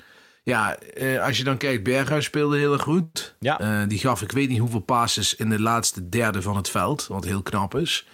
Ja, 0.47 0.75
eh, 0.77 1.23
als 1.25 1.37
je 1.37 1.43
dan 1.43 1.57
kijkt, 1.57 1.83
Berghuis 1.83 2.25
speelde 2.25 2.57
heel 2.57 2.73
erg 2.73 2.81
goed. 2.81 3.35
Ja. 3.39 3.59
Eh, 3.59 3.87
die 3.87 3.99
gaf 3.99 4.21
ik 4.21 4.31
weet 4.31 4.49
niet 4.49 4.59
hoeveel 4.59 4.79
passes 4.79 5.35
in 5.35 5.49
de 5.49 5.59
laatste 5.61 6.09
derde 6.09 6.41
van 6.41 6.55
het 6.55 6.69
veld, 6.69 7.07
wat 7.07 7.25
heel 7.25 7.41
knap 7.41 7.75
is. 7.75 8.07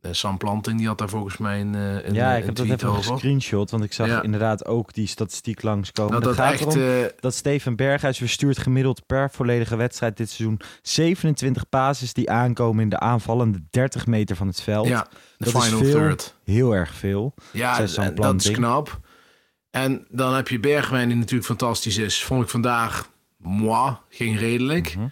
Eh, 0.00 0.12
Sam 0.12 0.38
Planting, 0.38 0.78
die 0.78 0.86
had 0.86 0.98
daar 0.98 1.08
volgens 1.08 1.36
mij 1.36 1.60
een, 1.60 1.74
een, 1.74 2.14
ja 2.14 2.32
een 2.32 2.38
ik 2.38 2.44
heb 2.44 2.54
dat 2.54 2.66
even 2.66 2.88
over. 2.88 3.02
gescreenshot. 3.12 3.70
Want 3.70 3.84
ik 3.84 3.92
zag 3.92 4.06
Ja. 4.06 4.22
inderdaad 4.22 4.66
ook 4.66 4.94
die 4.94 5.06
statistiek 5.06 5.62
langskomen. 5.62 6.12
Nou, 6.12 6.24
Het 6.26 6.36
dat 6.36 6.44
gaat 6.46 6.54
echt, 6.54 6.74
erom 6.76 7.10
dat 7.20 7.34
Steven 7.34 7.76
Berghuis 7.76 8.18
verstuurt 8.18 8.58
gemiddeld 8.58 9.06
per 9.06 9.30
volledige 9.30 9.76
wedstrijd 9.76 10.16
dit 10.16 10.30
seizoen 10.30 10.60
27 10.82 11.68
passes 11.68 12.12
die 12.12 12.30
aankomen 12.30 12.82
in 12.82 12.88
de 12.88 12.98
aanvallende 12.98 13.58
30 13.70 14.06
meter 14.06 14.36
van 14.36 14.46
het 14.46 14.60
veld. 14.60 14.86
ja, 14.88 15.06
de 15.38 15.44
dat 15.50 15.54
is 15.54 15.64
final 15.68 15.84
veel, 15.84 15.92
third. 15.92 16.34
heel 16.44 16.72
erg 16.74 16.94
veel. 16.94 17.34
Ja, 17.52 17.78
dat 18.14 18.34
is 18.44 18.50
knap. 18.50 19.00
En 19.70 20.06
dan 20.08 20.34
heb 20.34 20.48
je 20.48 20.60
Bergwijn, 20.60 21.08
die 21.08 21.16
natuurlijk 21.16 21.46
fantastisch 21.46 21.96
is. 21.96 22.24
Vond 22.24 22.42
ik 22.42 22.48
vandaag, 22.48 23.10
moi, 23.36 23.96
ging 24.08 24.38
redelijk. 24.38 24.94
Mhm. 24.96 25.06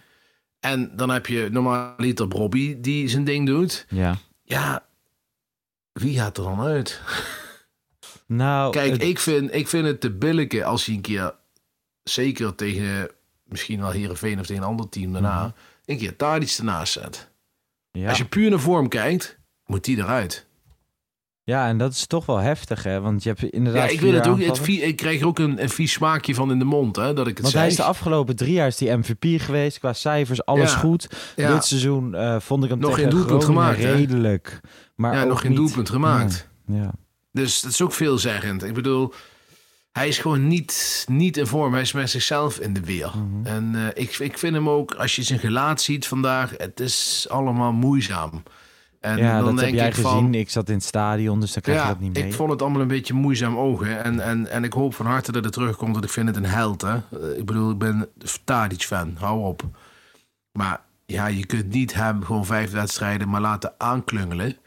En 0.59 0.95
dan 0.95 1.09
heb 1.09 1.25
je 1.27 1.49
normaliter 1.51 2.27
Bobby, 2.27 2.79
die 2.79 3.07
zijn 3.07 3.23
ding 3.23 3.45
doet. 3.45 3.85
Ja. 3.89 4.17
Ja, 4.43 4.85
wie 5.91 6.17
gaat 6.19 6.37
er 6.37 6.43
dan 6.43 6.61
uit? 6.61 7.01
Nou, 8.25 8.71
Kijk, 8.71 8.91
het- 8.91 9.03
ik, 9.03 9.19
vind, 9.19 9.53
ik 9.53 9.67
vind 9.67 9.85
het 9.85 10.01
te 10.01 10.11
billijke 10.11 10.63
als 10.63 10.85
hij 10.85 10.95
een 10.95 11.01
keer, 11.01 11.35
zeker 12.03 12.55
tegen 12.55 13.09
misschien 13.43 13.79
wel 13.81 13.91
Herenveen 13.91 14.39
of 14.39 14.45
tegen 14.45 14.61
een 14.63 14.67
ander 14.69 14.89
team 14.89 15.11
daarna, 15.13 15.53
een 15.85 15.97
keer 15.97 16.15
Tadic 16.15 16.55
ernaast 16.57 16.93
zet. 16.93 17.29
Mhm. 17.91 18.03
ja. 18.03 18.09
Als 18.09 18.17
je 18.17 18.25
puur 18.25 18.49
naar 18.49 18.59
vorm 18.59 18.87
kijkt, 18.87 19.37
moet 19.65 19.83
die 19.83 19.97
eruit. 19.97 20.47
Ja, 21.49 21.67
en 21.67 21.77
dat 21.77 21.91
is 21.91 22.05
toch 22.07 22.25
wel 22.25 22.37
heftig, 22.37 22.83
hè? 22.83 23.01
Want 23.01 23.23
je 23.23 23.29
hebt 23.29 23.41
Ja, 23.41 23.47
inderdaad. 23.51 23.83
ik, 23.83 23.89
weet 23.89 23.99
vier 23.99 24.13
het 24.19 24.27
ook, 24.27 24.39
het 24.41 24.67
ik 24.67 24.95
krijg 24.95 25.21
er 25.21 25.27
ook 25.27 25.39
een, 25.39 25.61
een 25.61 25.69
vies 25.69 25.91
smaakje 25.91 26.35
van 26.35 26.51
in 26.51 26.59
de 26.59 26.65
mond, 26.65 26.95
hè, 26.95 27.13
dat 27.13 27.27
ik 27.27 27.33
het 27.33 27.39
Want 27.41 27.51
zeg. 27.51 27.61
hij 27.61 27.69
is 27.69 27.75
de 27.75 27.83
afgelopen 27.83 28.35
drie 28.35 28.53
jaar 28.53 28.67
is 28.67 28.77
die 28.77 28.91
MVP 28.97 29.41
geweest. 29.41 29.79
Qua 29.79 29.93
cijfers, 29.93 30.45
alles 30.45 30.71
Ja. 30.71 30.77
goed. 30.77 31.09
Ja. 31.35 31.53
Dit 31.53 31.65
seizoen 31.65 32.15
eh, 32.15 32.39
vond 32.39 32.63
ik 32.63 32.69
hem 32.69 32.79
Nog 32.79 32.95
geen 32.95 33.09
doelpunt 33.09 33.43
Groningen 33.43 33.63
gemaakt, 33.73 33.83
hè? 33.83 33.93
redelijk. 33.93 34.59
Maar 34.95 35.15
ja, 35.15 35.23
nog 35.23 35.39
geen 35.41 35.49
niet- 35.49 35.59
doelpunt 35.59 35.89
gemaakt. 35.89 36.47
Ja. 36.65 36.91
Dus 37.31 37.61
dat 37.61 37.71
is 37.71 37.81
ook 37.81 37.93
veelzeggend. 37.93 38.63
Ik 38.63 38.73
bedoel, 38.73 39.13
hij 39.91 40.07
is 40.07 40.17
gewoon 40.17 40.47
niet, 40.47 41.05
niet 41.09 41.37
in 41.37 41.47
vorm. 41.47 41.71
Hij 41.73 41.81
is 41.81 41.91
met 41.91 42.09
zichzelf 42.09 42.59
in 42.59 42.73
de 42.73 42.79
weer. 42.81 43.11
Mhm. 43.15 43.45
En 43.45 43.71
eh, 43.75 44.03
ik, 44.03 44.17
ik 44.17 44.37
vind 44.37 44.53
hem 44.53 44.69
ook, 44.69 44.93
als 44.93 45.15
je 45.15 45.23
zijn 45.23 45.39
gelaat 45.39 45.81
ziet 45.81 46.07
vandaag, 46.07 46.53
het 46.57 46.79
is 46.79 47.25
allemaal 47.29 47.71
moeizaam. 47.71 48.43
En 48.99 49.17
ja, 49.17 49.35
dan 49.37 49.45
dat 49.45 49.55
denk 49.55 49.67
heb 49.67 49.75
jij 49.79 49.87
ik 49.87 49.93
gezien. 49.93 50.09
van, 50.09 50.33
Ik 50.33 50.49
zat 50.49 50.67
in 50.69 50.73
het 50.75 50.83
stadion, 50.83 51.39
dus 51.39 51.53
dan 51.53 51.61
krijg 51.61 51.81
je 51.81 51.87
dat 51.87 51.99
niet 51.99 52.13
mee. 52.13 52.25
ik 52.27 52.33
vond 52.33 52.51
het 52.51 52.61
allemaal 52.61 52.81
een 52.81 52.87
beetje 52.87 53.13
moeizaam 53.13 53.57
ogen. 53.57 54.03
En, 54.03 54.19
en, 54.19 54.47
en 54.47 54.63
ik 54.63 54.73
hoop 54.73 54.93
van 54.95 55.05
harte 55.05 55.31
dat 55.31 55.43
het 55.43 55.53
terugkomt, 55.53 55.91
want 55.93 56.03
ik 56.05 56.11
vind 56.11 56.27
het 56.27 56.35
een 56.37 56.45
held. 56.45 56.81
Hè? 56.81 56.93
Eh, 56.95 57.37
Ik 57.37 57.45
bedoel, 57.45 57.71
ik 57.71 57.77
ben 57.77 58.09
Tadic-fan, 58.43 59.15
hou 59.19 59.43
op. 59.45 59.63
Maar 60.51 60.81
ja, 61.05 61.27
je 61.27 61.45
kunt 61.45 61.69
niet 61.69 61.93
hem 61.93 62.23
gewoon 62.23 62.45
vijf 62.45 62.71
wedstrijden 62.71 63.29
maar 63.29 63.41
laten 63.41 63.73
aanklungelen. 63.77 64.57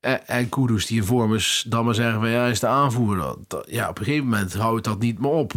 En, 0.00 0.26
en 0.26 0.48
Kudus 0.48 0.86
die 0.86 0.96
in 0.96 1.04
vorm 1.04 1.34
is, 1.34 1.64
dan 1.68 1.84
maar 1.84 1.94
zeggen 1.94 2.20
van 2.20 2.28
ja, 2.30 2.40
hij 2.40 2.50
is 2.50 2.60
de 2.60 2.66
aanvoerder. 2.66 3.34
Dat- 3.46 3.66
Ja, 3.70 3.88
op 3.88 3.98
een 3.98 4.04
gegeven 4.04 4.24
moment 4.28 4.54
houdt 4.54 4.84
dat 4.84 4.98
niet 4.98 5.18
meer 5.18 5.30
op. 5.30 5.52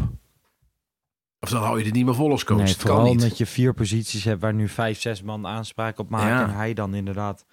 Of 1.39 1.49
dan 1.49 1.63
hou 1.63 1.79
je 1.79 1.85
het 1.85 1.93
niet 1.93 2.05
meer 2.05 2.15
vol 2.15 2.31
als 2.31 2.43
coach. 2.43 2.57
nee, 2.57 2.67
dat 2.67 2.75
kan 2.77 2.85
vooral 2.87 3.11
niet. 3.11 3.21
omdat 3.21 3.37
je 3.37 3.45
vier 3.45 3.73
posities 3.73 4.23
hebt 4.23 4.41
waar 4.41 4.53
nu 4.53 4.67
vijf, 4.67 5.01
zes 5.01 5.21
man 5.21 5.47
aanspraak 5.47 5.99
op 5.99 6.09
maken. 6.09 6.27
Ja. 6.27 6.43
En 6.43 6.53
hij 6.55 6.73
dan 6.73 6.93
inderdaad... 6.93 7.45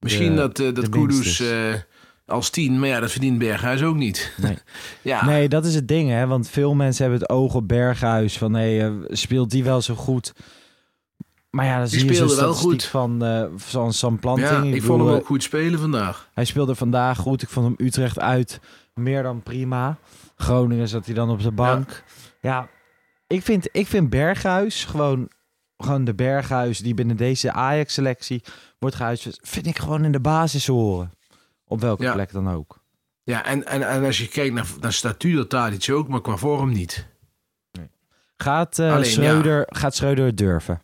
Misschien 0.00 0.30
de- 0.30 0.40
dat, 0.40 0.58
eh, 0.58 0.74
dat 0.74 0.88
Kudus 0.88 1.40
eh, 1.40 1.74
als 2.26 2.50
tien, 2.50 2.78
maar 2.78 2.88
ja, 2.88 3.00
dat 3.00 3.10
verdient 3.10 3.38
Berghuis 3.38 3.82
ook 3.82 3.96
niet. 3.96 4.32
Nee. 4.42 4.58
ja, 5.02 5.24
Nee, 5.24 5.48
dat 5.48 5.64
is 5.64 5.74
het 5.74 5.88
ding, 5.88 6.10
hè. 6.10 6.26
Want 6.26 6.48
veel 6.48 6.74
mensen 6.74 7.02
hebben 7.02 7.20
het 7.20 7.30
oog 7.30 7.54
op 7.54 7.68
Berghuis. 7.68 8.38
Van, 8.38 8.54
hé, 8.54 8.86
eh, 8.86 8.92
speelt 9.08 9.50
die 9.50 9.64
wel 9.64 9.80
zo 9.82 9.94
goed? 9.94 10.32
Maar 11.50 11.64
ja, 11.66 11.78
dan 11.78 11.88
Die 11.88 11.98
zie 11.98 12.08
je 12.08 12.14
zo'n 12.14 12.36
wel 12.36 12.54
goed. 12.54 12.84
van, 12.84 13.24
eh 13.24 13.44
van 13.56 13.92
Sam 13.92 14.18
Planting. 14.18 14.48
ja, 14.48 14.62
ik, 14.74 14.82
vond 14.82 15.02
hem 15.04 15.10
ook 15.14 15.26
goed 15.26 15.42
spelen 15.42 15.78
vandaag. 15.80 16.28
Hij 16.34 16.44
speelde 16.44 16.74
vandaag 16.74 17.18
goed. 17.18 17.42
Ik 17.42 17.48
vond 17.48 17.66
hem 17.66 17.86
Utrecht 17.86 18.18
uit 18.20 18.60
meer 18.94 19.22
dan 19.22 19.42
prima. 19.42 19.98
Groningen 20.36 20.88
zat 20.88 21.06
hij 21.06 21.14
dan 21.14 21.30
op 21.30 21.42
de 21.42 21.50
bank. 21.50 22.04
Ja, 22.40 22.68
ik, 23.26 23.42
vind, 23.42 23.68
ik 23.72 23.86
vind 23.86 24.10
Berghuis 24.10 24.84
gewoon, 24.84 25.28
gewoon 25.84 26.04
de 26.04 26.14
Berghuis 26.14 26.78
die 26.78 26.94
binnen 26.94 27.16
deze 27.16 27.52
Ajax-selectie 27.52 28.42
wordt 28.78 28.96
gehuisvest. 28.96 29.40
Vind 29.42 29.66
ik 29.66 29.78
gewoon 29.78 30.04
in 30.04 30.12
de 30.12 30.20
basis 30.20 30.66
horen. 30.66 31.10
Op 31.64 31.80
welke 31.80 32.02
Ja. 32.02 32.12
plek 32.12 32.32
dan 32.32 32.50
ook. 32.50 32.78
Ja, 33.22 33.44
en, 33.44 33.66
en, 33.66 33.88
en 33.88 34.04
als 34.04 34.18
je 34.18 34.28
kijkt 34.28 34.54
naar, 34.54 34.66
naar 34.80 34.92
statuur, 34.92 35.36
dat 35.36 35.48
Tadic 35.50 35.90
ook, 35.90 36.08
maar 36.08 36.20
qua 36.20 36.36
vorm 36.36 36.72
niet. 36.72 37.06
Gaat, 38.36 38.78
eh 38.78 38.92
Alleen, 38.92 39.04
Schreuder, 39.04 39.66
gaat 39.68 39.94
Schreuder 39.94 40.24
het 40.26 40.36
durven? 40.36 40.80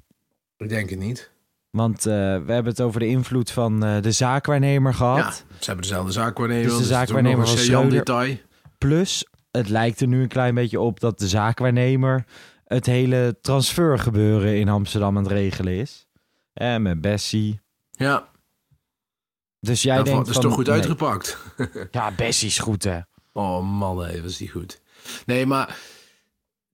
Ik 0.56 0.68
denk 0.68 0.90
het 0.90 0.98
niet. 0.98 1.30
Want 1.70 1.98
eh, 2.06 2.12
we 2.14 2.52
hebben 2.52 2.64
het 2.64 2.80
over 2.80 3.00
de 3.00 3.06
invloed 3.06 3.50
van 3.50 3.84
eh, 3.84 4.02
de 4.02 4.12
zaakwaarnemer 4.12 4.94
gehad. 4.94 5.18
Ja, 5.18 5.32
ze 5.32 5.64
hebben 5.64 5.82
dezelfde 5.82 6.12
zaakwaarnemer. 6.12 6.64
Dus 6.64 6.76
de 6.76 6.80
is 6.82 6.88
zaakwaarnemer 6.88 7.38
was 7.46 7.64
Schreuder. 7.64 7.90
detail. 7.90 8.36
Plus, 8.78 9.26
het 9.50 9.68
lijkt 9.68 10.00
er 10.00 10.06
nu 10.06 10.22
een 10.22 10.28
klein 10.28 10.54
beetje 10.54 10.80
op 10.80 11.00
dat 11.00 11.18
de 11.18 11.28
zaakwaarnemer 11.28 12.24
het 12.66 12.86
hele 12.86 13.38
transfergebeuren 13.40 14.56
in 14.58 14.68
Amsterdam 14.68 15.16
aan 15.16 15.22
het 15.22 15.32
regelen 15.32 15.72
is. 15.72 16.06
En 16.52 16.82
met 16.82 17.00
Bessie. 17.00 17.60
Ja, 17.90 18.28
Dus 19.60 19.82
jij 19.82 19.96
dat, 19.96 20.04
denkt 20.04 20.20
dat 20.20 20.28
is 20.28 20.34
van, 20.34 20.42
toch 20.42 20.54
goed 20.54 20.66
nee. 20.66 20.74
uitgepakt. 20.74 21.38
Ja, 21.90 22.12
Bessie 22.16 22.48
is 22.48 22.58
goed 22.58 22.84
hè. 22.84 22.98
Oh 23.32 23.78
man, 23.78 23.96
nee, 23.98 24.22
was 24.22 24.36
die 24.36 24.50
goed. 24.50 24.80
Nee, 25.26 25.46
maar 25.46 25.78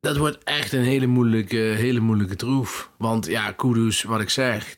dat 0.01 0.17
wordt 0.17 0.45
echt 0.45 0.73
een 0.73 0.83
hele 0.83 1.07
moeilijke, 1.07 1.57
hele 1.57 2.01
moeilijke 2.01 2.37
troef. 2.37 2.91
Want 2.99 3.27
ja, 3.27 3.53
Kudus, 3.53 4.03
wat 4.03 4.21
ik 4.21 4.31
zeg, 4.31 4.77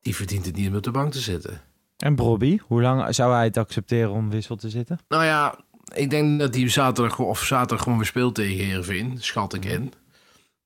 die 0.00 0.16
verdient 0.16 0.46
het 0.46 0.56
niet 0.56 0.68
om 0.68 0.76
op 0.76 0.82
de 0.82 0.90
bank 0.90 1.12
te 1.12 1.20
zitten. 1.20 1.60
En 1.96 2.14
Bobby, 2.14 2.58
hoe 2.66 2.82
lang 2.82 3.14
zou 3.14 3.34
hij 3.34 3.44
het 3.44 3.56
accepteren 3.56 4.10
om 4.10 4.30
wissel 4.30 4.56
te 4.56 4.70
zitten? 4.70 4.98
Nou 5.08 5.24
ja, 5.24 5.58
ik 5.94 6.10
denk 6.10 6.38
dat 6.40 6.54
hij 6.54 6.68
zaterdag 6.68 7.18
of 7.18 7.44
zaterdag 7.44 7.82
gewoon 7.82 7.98
weer 7.98 8.06
speelt 8.06 8.34
tegen 8.34 8.64
Heerenveen, 8.64 9.16
schat 9.18 9.54
ik 9.54 9.64
in. 9.64 9.92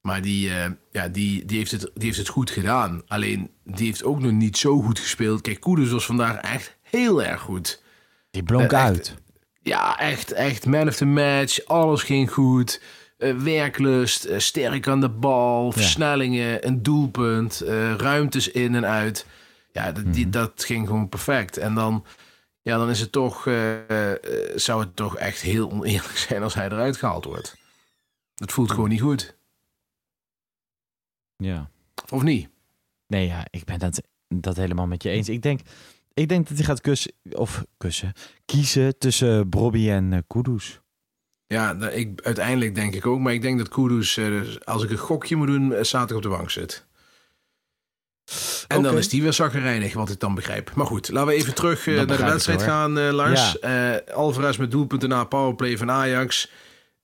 Maar 0.01 0.23
die, 0.23 0.51
eh, 0.55 0.71
ja, 0.91 1.09
die, 1.09 1.45
die, 1.45 1.59
heeft 1.59 1.71
het, 1.71 1.91
die 1.95 2.05
heeft 2.05 2.19
het 2.19 2.29
goed 2.29 2.51
gedaan. 2.51 3.03
Alleen, 3.07 3.51
die 3.65 3.87
heeft 3.87 4.05
ook 4.05 4.21
nog 4.21 4.33
niet 4.33 4.57
zo 4.59 4.81
goed 4.81 4.99
gespeeld. 4.99 5.41
Kijk, 5.41 5.61
Kudus 5.61 5.91
was 5.91 6.07
vandaag 6.07 6.37
echt 6.37 6.77
heel 6.83 7.23
erg 7.23 7.41
goed. 7.41 7.83
Die 8.31 8.43
blonk 8.43 8.73
Eh, 8.73 8.85
uit. 8.85 9.15
Ja, 9.63 9.99
echt, 9.99 10.33
echt 10.33 10.67
man 10.67 10.89
of 10.89 10.97
the 10.97 11.05
match. 11.05 11.65
Alles 11.67 12.03
ging 12.03 12.33
goed. 12.33 12.83
Eh, 13.19 13.37
werklust, 13.37 14.29
sterk 14.37 14.89
aan 14.89 15.01
de 15.01 15.09
bal, 15.09 15.73
versnellingen, 15.73 16.67
een 16.67 16.83
doelpunt, 16.83 17.63
ruimtes 17.97 18.49
in 18.51 18.75
en 18.75 18.87
uit. 18.87 19.27
Ja, 19.73 19.93
dat, 19.93 20.15
die, 20.15 20.29
dat 20.29 20.65
ging 20.65 20.87
gewoon 20.87 21.09
perfect. 21.09 21.57
En 21.57 21.75
dan, 21.75 22.05
ja, 22.63 22.77
dan 22.79 22.91
is 22.91 23.01
het 23.01 23.13
toch, 23.13 23.49
zou 24.55 24.81
het 24.81 24.97
toch 24.97 25.17
echt 25.17 25.41
heel 25.41 25.71
oneerlijk 25.71 26.19
zijn 26.29 26.43
als 26.43 26.55
hij 26.55 26.67
eruit 26.67 26.97
gehaald 26.97 27.25
wordt. 27.25 27.57
Het 28.35 28.53
voelt 28.53 28.71
gewoon 28.71 28.89
niet 28.89 29.01
goed. 29.01 29.38
Ja. 31.39 31.71
Of 32.11 32.23
niet? 32.23 32.49
Nee, 33.07 33.27
ja, 33.27 33.47
ik 33.51 33.65
ben 33.65 33.79
dat, 33.79 34.03
dat 34.29 34.57
helemaal 34.57 34.87
met 34.87 35.03
je 35.03 35.11
eens. 35.11 35.29
Ik 35.29 35.43
denk, 35.43 35.61
ik 36.15 36.29
denk 36.29 36.49
dat 36.49 36.57
hij 36.57 36.67
gaat 36.67 36.81
kussen, 36.81 37.13
of 37.31 37.65
kussen, 37.77 38.13
kiezen 38.45 38.99
tussen 38.99 39.49
Bobby 39.49 39.91
en 39.91 40.13
eh, 40.13 40.19
Kudus. 40.27 40.81
Ja, 41.47 41.73
nou, 41.73 41.93
ik, 41.93 42.21
uiteindelijk 42.23 42.75
denk 42.75 42.95
ik 42.95 43.07
ook. 43.07 43.19
Maar 43.19 43.33
ik 43.33 43.43
denk 43.43 43.59
dat 43.59 43.69
Kudus, 43.69 44.17
eh, 44.17 44.41
als 44.65 44.83
ik 44.83 44.91
een 44.91 44.97
gokje 44.97 45.37
moet 45.37 45.47
doen, 45.47 45.75
eh, 45.75 45.85
zaterdag 45.85 46.17
op 46.17 46.23
de 46.23 46.37
bank 46.37 46.51
zit. 46.51 46.87
En 48.67 48.83
dan 48.83 48.97
is 48.97 49.09
die 49.09 49.23
weer 49.23 49.33
zaggerijnig, 49.33 49.95
wat 49.95 50.11
ik 50.11 50.21
dan 50.21 50.35
begrijp. 50.35 50.75
Maar 50.75 50.87
goed, 50.87 51.09
laten 51.09 51.29
we 51.29 51.35
even 51.35 51.55
terug 51.55 51.87
naar 51.87 52.07
de 52.07 52.17
wedstrijd 52.17 52.63
gaan, 52.63 53.01
Lars. 53.01 53.59
Eh 53.59 53.95
Alvarez 54.15 54.57
met 54.57 54.71
doelpunten 54.71 55.09
na 55.09 55.25
powerplay 55.25 55.77
van 55.77 55.91
Ajax. 55.91 56.51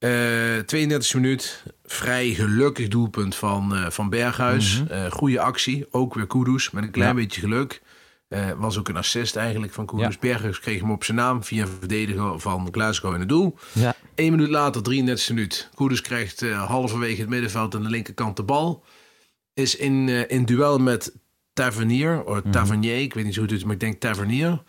Eh 0.08 0.58
32 0.66 1.14
minuut. 1.14 1.62
Vrij 1.84 2.28
gelukkig 2.34 2.88
doelpunt 2.88 3.34
van, 3.34 3.74
eh, 3.74 3.90
van 3.90 4.08
Berghuis. 4.10 4.82
Eh 4.88 5.10
goede 5.10 5.40
actie. 5.40 5.86
Ook 5.90 6.14
weer 6.14 6.26
Kudus 6.26 6.70
met 6.70 6.84
een 6.84 6.90
klein 6.90 7.08
Mhm. 7.10 7.18
Ja. 7.18 7.24
beetje 7.24 7.40
geluk. 7.40 7.82
Eh, 8.28 8.50
was 8.56 8.78
ook 8.78 8.88
een 8.88 8.96
assist 8.96 9.36
eigenlijk 9.36 9.72
van 9.72 9.86
Kudus. 9.86 10.12
Ja. 10.14 10.18
Berghuis 10.20 10.60
kreeg 10.60 10.80
hem 10.80 10.90
op 10.90 11.04
zijn 11.04 11.16
naam 11.16 11.44
via 11.44 11.62
een 11.62 11.68
verdediger 11.78 12.40
van 12.40 12.68
Glasgow 12.70 13.14
in 13.14 13.20
het 13.20 13.28
doel. 13.28 13.58
Ja. 13.72 13.94
Eén 14.14 14.30
minuut 14.30 14.48
later, 14.48 14.82
33 14.82 15.28
minuut. 15.28 15.68
Koeders 15.74 16.00
krijgt 16.00 16.42
eh, 16.42 16.66
halverwege 16.66 17.20
het 17.20 17.30
middenveld 17.30 17.74
aan 17.74 17.82
de 17.82 17.88
linkerkant 17.90 18.36
de 18.36 18.42
bal. 18.42 18.84
Is 19.54 19.76
in, 19.76 20.08
eh, 20.08 20.36
in 20.36 20.44
duel 20.44 20.78
met 20.78 21.14
Tavernier, 21.52 22.24
of 22.24 22.40
Tavernier, 22.50 23.00
ik 23.00 23.14
weet 23.14 23.24
niet 23.24 23.34
zo 23.34 23.40
goed, 23.40 23.50
het 23.50 23.58
is, 23.58 23.64
maar 23.64 23.74
ik 23.74 23.80
denk 23.80 24.00
Tavernier. 24.00 24.62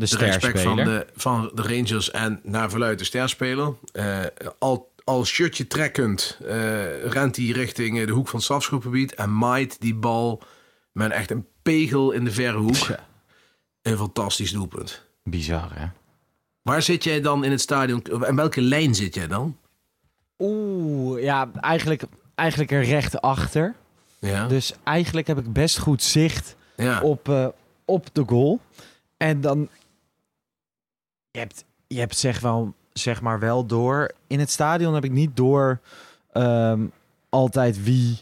De 0.00 0.16
De 0.16 0.16
rechtsback 0.16 0.58
van 0.58 0.76
de, 0.76 1.06
van 1.14 1.50
de 1.54 1.62
Rangers 1.62 2.10
en 2.10 2.40
naar 2.42 2.70
verluid 2.70 2.98
de 2.98 3.04
sterspeler. 3.04 3.74
Eh, 3.92 4.18
al, 4.58 4.92
al 5.04 5.24
shirtje 5.24 5.66
trekkend 5.66 6.38
eh, 6.46 7.04
rent 7.04 7.36
hij 7.36 7.46
richting 7.46 8.00
eh, 8.00 8.06
de 8.06 8.12
hoek 8.12 8.28
van 8.28 8.34
het 8.34 8.44
strafschopgebied 8.44 9.14
en 9.14 9.38
maait 9.38 9.80
die 9.80 9.94
bal 9.94 10.42
met 10.92 11.10
echt 11.10 11.30
een 11.30 11.46
pegel 11.62 12.10
in 12.10 12.24
de 12.24 12.32
verre 12.32 12.58
hoek. 12.58 12.74
Tja. 12.74 12.98
Een 13.82 13.96
fantastisch 13.96 14.52
doelpunt. 14.52 15.02
Bizar, 15.24 15.70
hè? 15.74 15.86
Waar 16.62 16.82
zit 16.82 17.04
jij 17.04 17.20
dan 17.20 17.44
in 17.44 17.50
het 17.50 17.60
stadion? 17.60 18.02
En 18.02 18.34
welke 18.34 18.60
lijn 18.60 18.94
zit 18.94 19.14
jij 19.14 19.26
dan? 19.26 19.56
Oeh, 20.38 21.22
ja, 21.22 21.50
eigenlijk, 21.60 22.02
eigenlijk 22.34 22.70
er 22.70 22.84
recht 22.84 23.20
achter. 23.20 23.74
Ja. 24.18 24.46
Dus 24.46 24.72
eigenlijk 24.84 25.26
heb 25.26 25.38
ik 25.38 25.52
best 25.52 25.78
goed 25.78 26.02
zicht 26.02 26.56
ja. 26.76 27.00
op, 27.00 27.28
eh, 27.28 27.46
op 27.84 28.08
de 28.12 28.22
goal. 28.26 28.60
En 29.16 29.40
dan... 29.40 29.68
Je 31.30 31.38
hebt, 31.38 31.64
je 31.86 31.98
hebt 31.98 32.16
zeg, 32.16 32.40
wel, 32.40 32.74
zeg 32.92 33.20
maar 33.20 33.38
wel 33.38 33.66
door... 33.66 34.12
In 34.26 34.38
het 34.38 34.50
stadion 34.50 34.94
heb 34.94 35.04
ik 35.04 35.12
niet 35.12 35.36
door 35.36 35.80
ehm, 36.32 36.86
altijd 37.28 37.82
wie, 37.82 38.18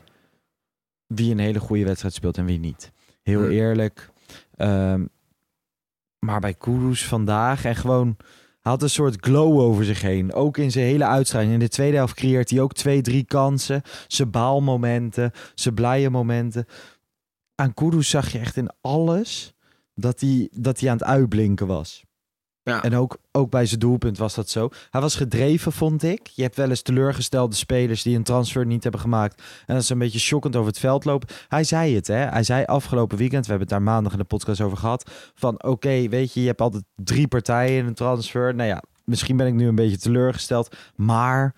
wie 1.07 1.31
een 1.31 1.39
hele 1.39 1.61
goede 1.61 1.85
wedstrijd 1.85 2.15
speelt 2.15 2.37
en 2.37 2.45
wie 2.45 2.59
niet. 2.59 2.93
Heel 3.23 3.41
Hmm. 3.41 3.51
eerlijk. 3.51 4.11
Ehm, 4.57 5.07
maar 6.19 6.41
bij 6.41 6.55
Kudus 6.55 7.07
vandaag 7.07 7.65
en 7.65 7.77
gewoon... 7.77 8.17
Had 8.61 8.83
een 8.83 8.91
soort 8.91 9.17
glow 9.21 9.59
over 9.59 9.85
zich 9.85 10.01
heen. 10.01 10.33
Ook 10.33 10.57
in 10.57 10.71
zijn 10.71 10.85
hele 10.85 11.05
uitstraling. 11.05 11.53
In 11.53 11.59
de 11.59 11.69
tweede 11.69 11.97
helft 11.97 12.15
creëert 12.15 12.51
hij 12.51 12.61
ook 12.61 12.73
twee, 12.73 13.01
drie 13.03 13.25
kansen. 13.25 13.83
Zijn 14.07 14.31
baalmomenten, 14.31 15.33
zijn 15.55 15.75
blije 15.75 16.11
momenten. 16.11 16.67
Aan 17.55 17.75
Kudus 17.75 18.09
zag 18.11 18.33
je 18.33 18.39
echt 18.39 18.57
in 18.57 18.71
alles 18.81 19.55
dat 19.95 20.21
hij, 20.21 20.49
dat 20.53 20.81
hij 20.81 20.91
aan 20.91 20.97
het 20.97 21.07
uitblinken 21.07 21.67
was. 21.67 22.05
Ja. 22.69 22.83
En 22.83 22.97
ook, 22.97 23.17
ook 23.33 23.51
bij 23.51 23.67
zijn 23.67 23.81
doelpunt 23.81 24.19
was 24.19 24.35
dat 24.35 24.49
zo. 24.51 24.69
Hij 24.91 25.01
was 25.01 25.15
gedreven, 25.15 25.73
vond 25.73 26.03
ik. 26.03 26.27
Je 26.27 26.43
hebt 26.43 26.57
wel 26.57 26.69
eens 26.69 26.83
teleurgestelde 26.83 27.55
spelers 27.57 28.03
die 28.03 28.17
een 28.17 28.23
transfer 28.23 28.67
niet 28.67 28.83
hebben 28.83 29.01
gemaakt. 29.01 29.43
En 29.67 29.75
dat 29.75 29.85
ze 29.85 29.93
een 29.93 29.99
beetje 29.99 30.19
shockend 30.19 30.57
over 30.57 30.69
het 30.69 30.79
veld 30.79 31.05
lopen. 31.05 31.29
Hij 31.49 31.65
zei 31.65 31.95
het, 31.95 32.07
hè. 32.07 32.15
Hij 32.15 32.43
zei 32.43 32.65
afgelopen 32.65 33.19
weekend, 33.19 33.45
we 33.45 33.51
hebben 33.51 33.69
het 33.69 33.77
daar 33.77 33.87
maandag 33.93 34.13
in 34.13 34.19
de 34.19 34.25
podcast 34.25 34.61
over 34.61 34.79
gehad. 34.79 35.11
Van 35.35 35.63
oké, 35.63 36.09
weet 36.09 36.33
je, 36.33 36.41
je 36.41 36.47
hebt 36.47 36.61
altijd 36.61 36.85
drie 36.95 37.29
partijen 37.29 37.79
in 37.79 37.87
een 37.87 37.95
transfer. 37.95 38.55
Nou 38.55 38.69
ja, 38.69 38.83
misschien 39.05 39.37
ben 39.37 39.47
ik 39.47 39.55
nu 39.55 39.69
een 39.69 39.75
beetje 39.75 39.99
teleurgesteld. 39.99 40.77
Maar 40.95 41.55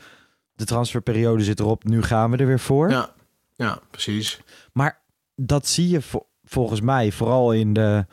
de 0.52 0.64
transferperiode 0.64 1.45
zit 1.45 1.61
erop. 1.61 1.85
Nu 1.85 2.02
gaan 2.02 2.31
we 2.31 2.37
er 2.37 2.47
weer 2.47 2.61
voor. 2.61 2.90
Ja, 2.90 3.11
ja, 3.55 3.79
precies. 3.90 4.40
Maar 4.73 5.00
dat 5.35 5.67
zie 5.67 5.88
je 5.88 6.02
vo- 6.02 6.26
volgens 6.45 6.81
mij 6.81 7.12
vooral 7.12 7.52
in 7.52 7.73
de, 7.73 8.07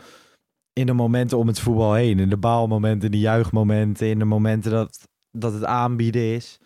in 0.78 0.86
de 0.86 0.94
momenten 0.94 1.38
om 1.38 1.48
het 1.48 1.60
voetbal 1.60 1.94
heen. 1.94 2.20
In 2.20 2.30
de 2.30 2.38
baalmomenten, 2.38 3.06
in 3.06 3.12
de 3.12 3.20
juichmomenten, 3.20 4.08
in 4.08 4.20
de 4.20 4.26
momenten 4.26 4.72
dat, 4.72 5.08
dat 5.32 5.54
het 5.54 5.66
aanbieden 5.66 6.34
is. 6.34 6.58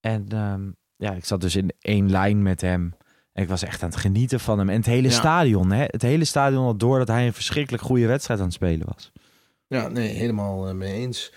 En 0.00 0.26
ehm, 0.28 0.70
ja, 0.96 1.12
ik 1.14 1.24
zat 1.24 1.40
dus 1.40 1.56
in 1.56 1.72
één 1.80 2.10
lijn 2.10 2.42
met 2.42 2.60
hem. 2.60 2.94
En 3.32 3.42
ik 3.42 3.48
was 3.48 3.62
echt 3.62 3.82
aan 3.82 3.88
het 3.88 3.98
genieten 3.98 4.40
van 4.40 4.58
hem. 4.58 4.68
En 4.68 4.76
het 4.76 4.86
hele 4.86 5.08
Ja. 5.08 5.14
stadion, 5.14 5.70
hè? 5.72 5.84
Het 5.86 6.02
hele 6.02 6.24
stadion 6.24 6.64
had 6.64 6.80
door 6.80 6.98
dat 6.98 7.08
hij 7.08 7.26
een 7.26 7.32
verschrikkelijk 7.32 7.82
goede 7.82 8.06
wedstrijd 8.06 8.38
aan 8.40 8.46
het 8.46 8.54
spelen 8.54 8.86
was. 8.94 9.12
Ja, 9.66 9.88
nee, 9.88 10.08
helemaal 10.08 10.68
eh, 10.68 10.74
mee 10.74 10.92
eens. 10.92 11.32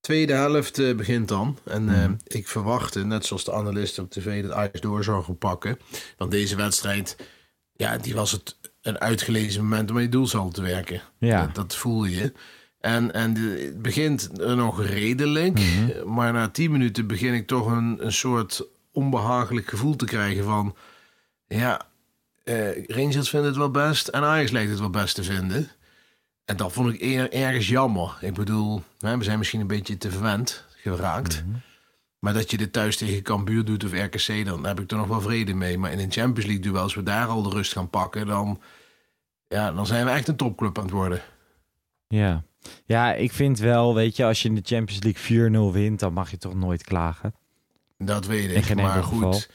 Tweede 0.00 0.32
helft 0.32 0.78
eh, 0.78 0.94
begint 0.96 1.28
dan. 1.28 1.58
En 1.64 1.88
eh, 1.88 1.94
Mhm. 2.06 2.14
ik 2.24 2.48
verwachtte, 2.48 3.04
net 3.04 3.26
zoals 3.26 3.44
de 3.44 3.52
analisten 3.52 4.04
op 4.04 4.10
tv, 4.10 4.42
dat 4.42 4.52
Ajax 4.52 4.80
door 4.80 5.04
zou 5.04 5.24
gaan 5.24 5.38
pakken. 5.38 5.78
Want 6.16 6.30
deze 6.30 6.56
wedstrijd, 6.56 7.16
ja, 7.72 7.98
die 7.98 8.14
was 8.14 8.32
het 8.32 8.58
een 8.82 8.98
uitgelezen 9.00 9.62
moment 9.62 9.90
om 9.90 9.96
in 9.96 10.02
je 10.02 10.08
doelsaldo 10.08 10.50
te 10.50 10.62
werken. 10.62 11.02
Ja. 11.18 11.44
Dat, 11.46 11.54
dat 11.54 11.76
voelde 11.76 12.10
je. 12.10 12.32
En, 12.80 13.12
en 13.12 13.34
de- 13.34 13.62
het 13.64 13.82
begint 13.82 14.30
nog 14.38 14.84
redelijk. 14.84 15.58
Mhm. 15.58 16.12
Maar 16.12 16.32
na 16.32 16.48
tien 16.48 16.70
minuten 16.70 17.06
begin 17.06 17.34
ik 17.34 17.46
toch 17.46 17.66
een, 17.66 18.04
een 18.04 18.12
soort 18.12 18.64
onbehagelijk 18.92 19.68
gevoel 19.68 19.96
te 19.96 20.04
krijgen 20.04 20.44
van... 20.44 20.76
Ja, 21.46 21.80
eh, 22.44 22.86
Rangers 22.86 23.28
vinden 23.28 23.48
het 23.48 23.58
wel 23.58 23.70
best 23.70 24.08
en 24.08 24.22
Ajax 24.22 24.50
lijkt 24.50 24.70
het 24.70 24.78
wel 24.80 24.90
best 24.90 25.14
te 25.14 25.22
vinden. 25.22 25.68
En 26.44 26.56
dat 26.56 26.72
vond 26.72 26.94
ik 26.94 27.00
eer, 27.00 27.32
ergens 27.32 27.68
jammer. 27.68 28.18
Ik 28.20 28.34
bedoel, 28.34 28.82
hè, 28.98 29.18
we 29.18 29.24
zijn 29.24 29.38
misschien 29.38 29.60
een 29.60 29.66
beetje 29.66 29.98
te 29.98 30.10
verwend 30.10 30.64
geraakt. 30.76 31.42
Maar 32.20 32.32
dat 32.32 32.50
je 32.50 32.56
dit 32.56 32.72
thuis 32.72 32.96
tegen 32.96 33.22
Cambuur 33.22 33.64
doet 33.64 33.84
of 33.84 33.92
RKC, 33.92 34.44
dan 34.44 34.66
heb 34.66 34.80
ik 34.80 34.90
er 34.90 34.96
nog 34.96 35.06
wel 35.06 35.20
vrede 35.20 35.54
mee. 35.54 35.78
Maar 35.78 35.92
in 35.92 35.98
een 35.98 36.12
Champions 36.12 36.44
League 36.46 36.62
duel, 36.62 36.82
als 36.82 36.94
we 36.94 37.02
daar 37.02 37.26
al 37.26 37.42
de 37.42 37.48
rust 37.48 37.72
gaan 37.72 37.90
pakken, 37.90 38.26
dan, 38.26 38.60
ja, 39.48 39.72
dan 39.72 39.86
zijn 39.86 40.04
we 40.04 40.10
echt 40.10 40.28
een 40.28 40.36
topclub 40.36 40.78
aan 40.78 40.84
het 40.84 40.92
worden. 40.92 41.22
Ja. 42.08 42.44
ja, 42.84 43.14
ik 43.14 43.32
vind 43.32 43.58
wel, 43.58 43.94
weet 43.94 44.16
je, 44.16 44.24
als 44.24 44.42
je 44.42 44.48
in 44.48 44.54
de 44.54 44.62
Champions 44.64 45.02
League 45.02 45.70
4-0 45.70 45.72
wint, 45.72 46.00
dan 46.00 46.12
mag 46.12 46.30
je 46.30 46.38
toch 46.38 46.54
nooit 46.54 46.84
klagen. 46.84 47.34
Dat 47.98 48.26
weet 48.26 48.68
ik. 48.68 48.74
Maar 48.74 49.02
goed, 49.02 49.50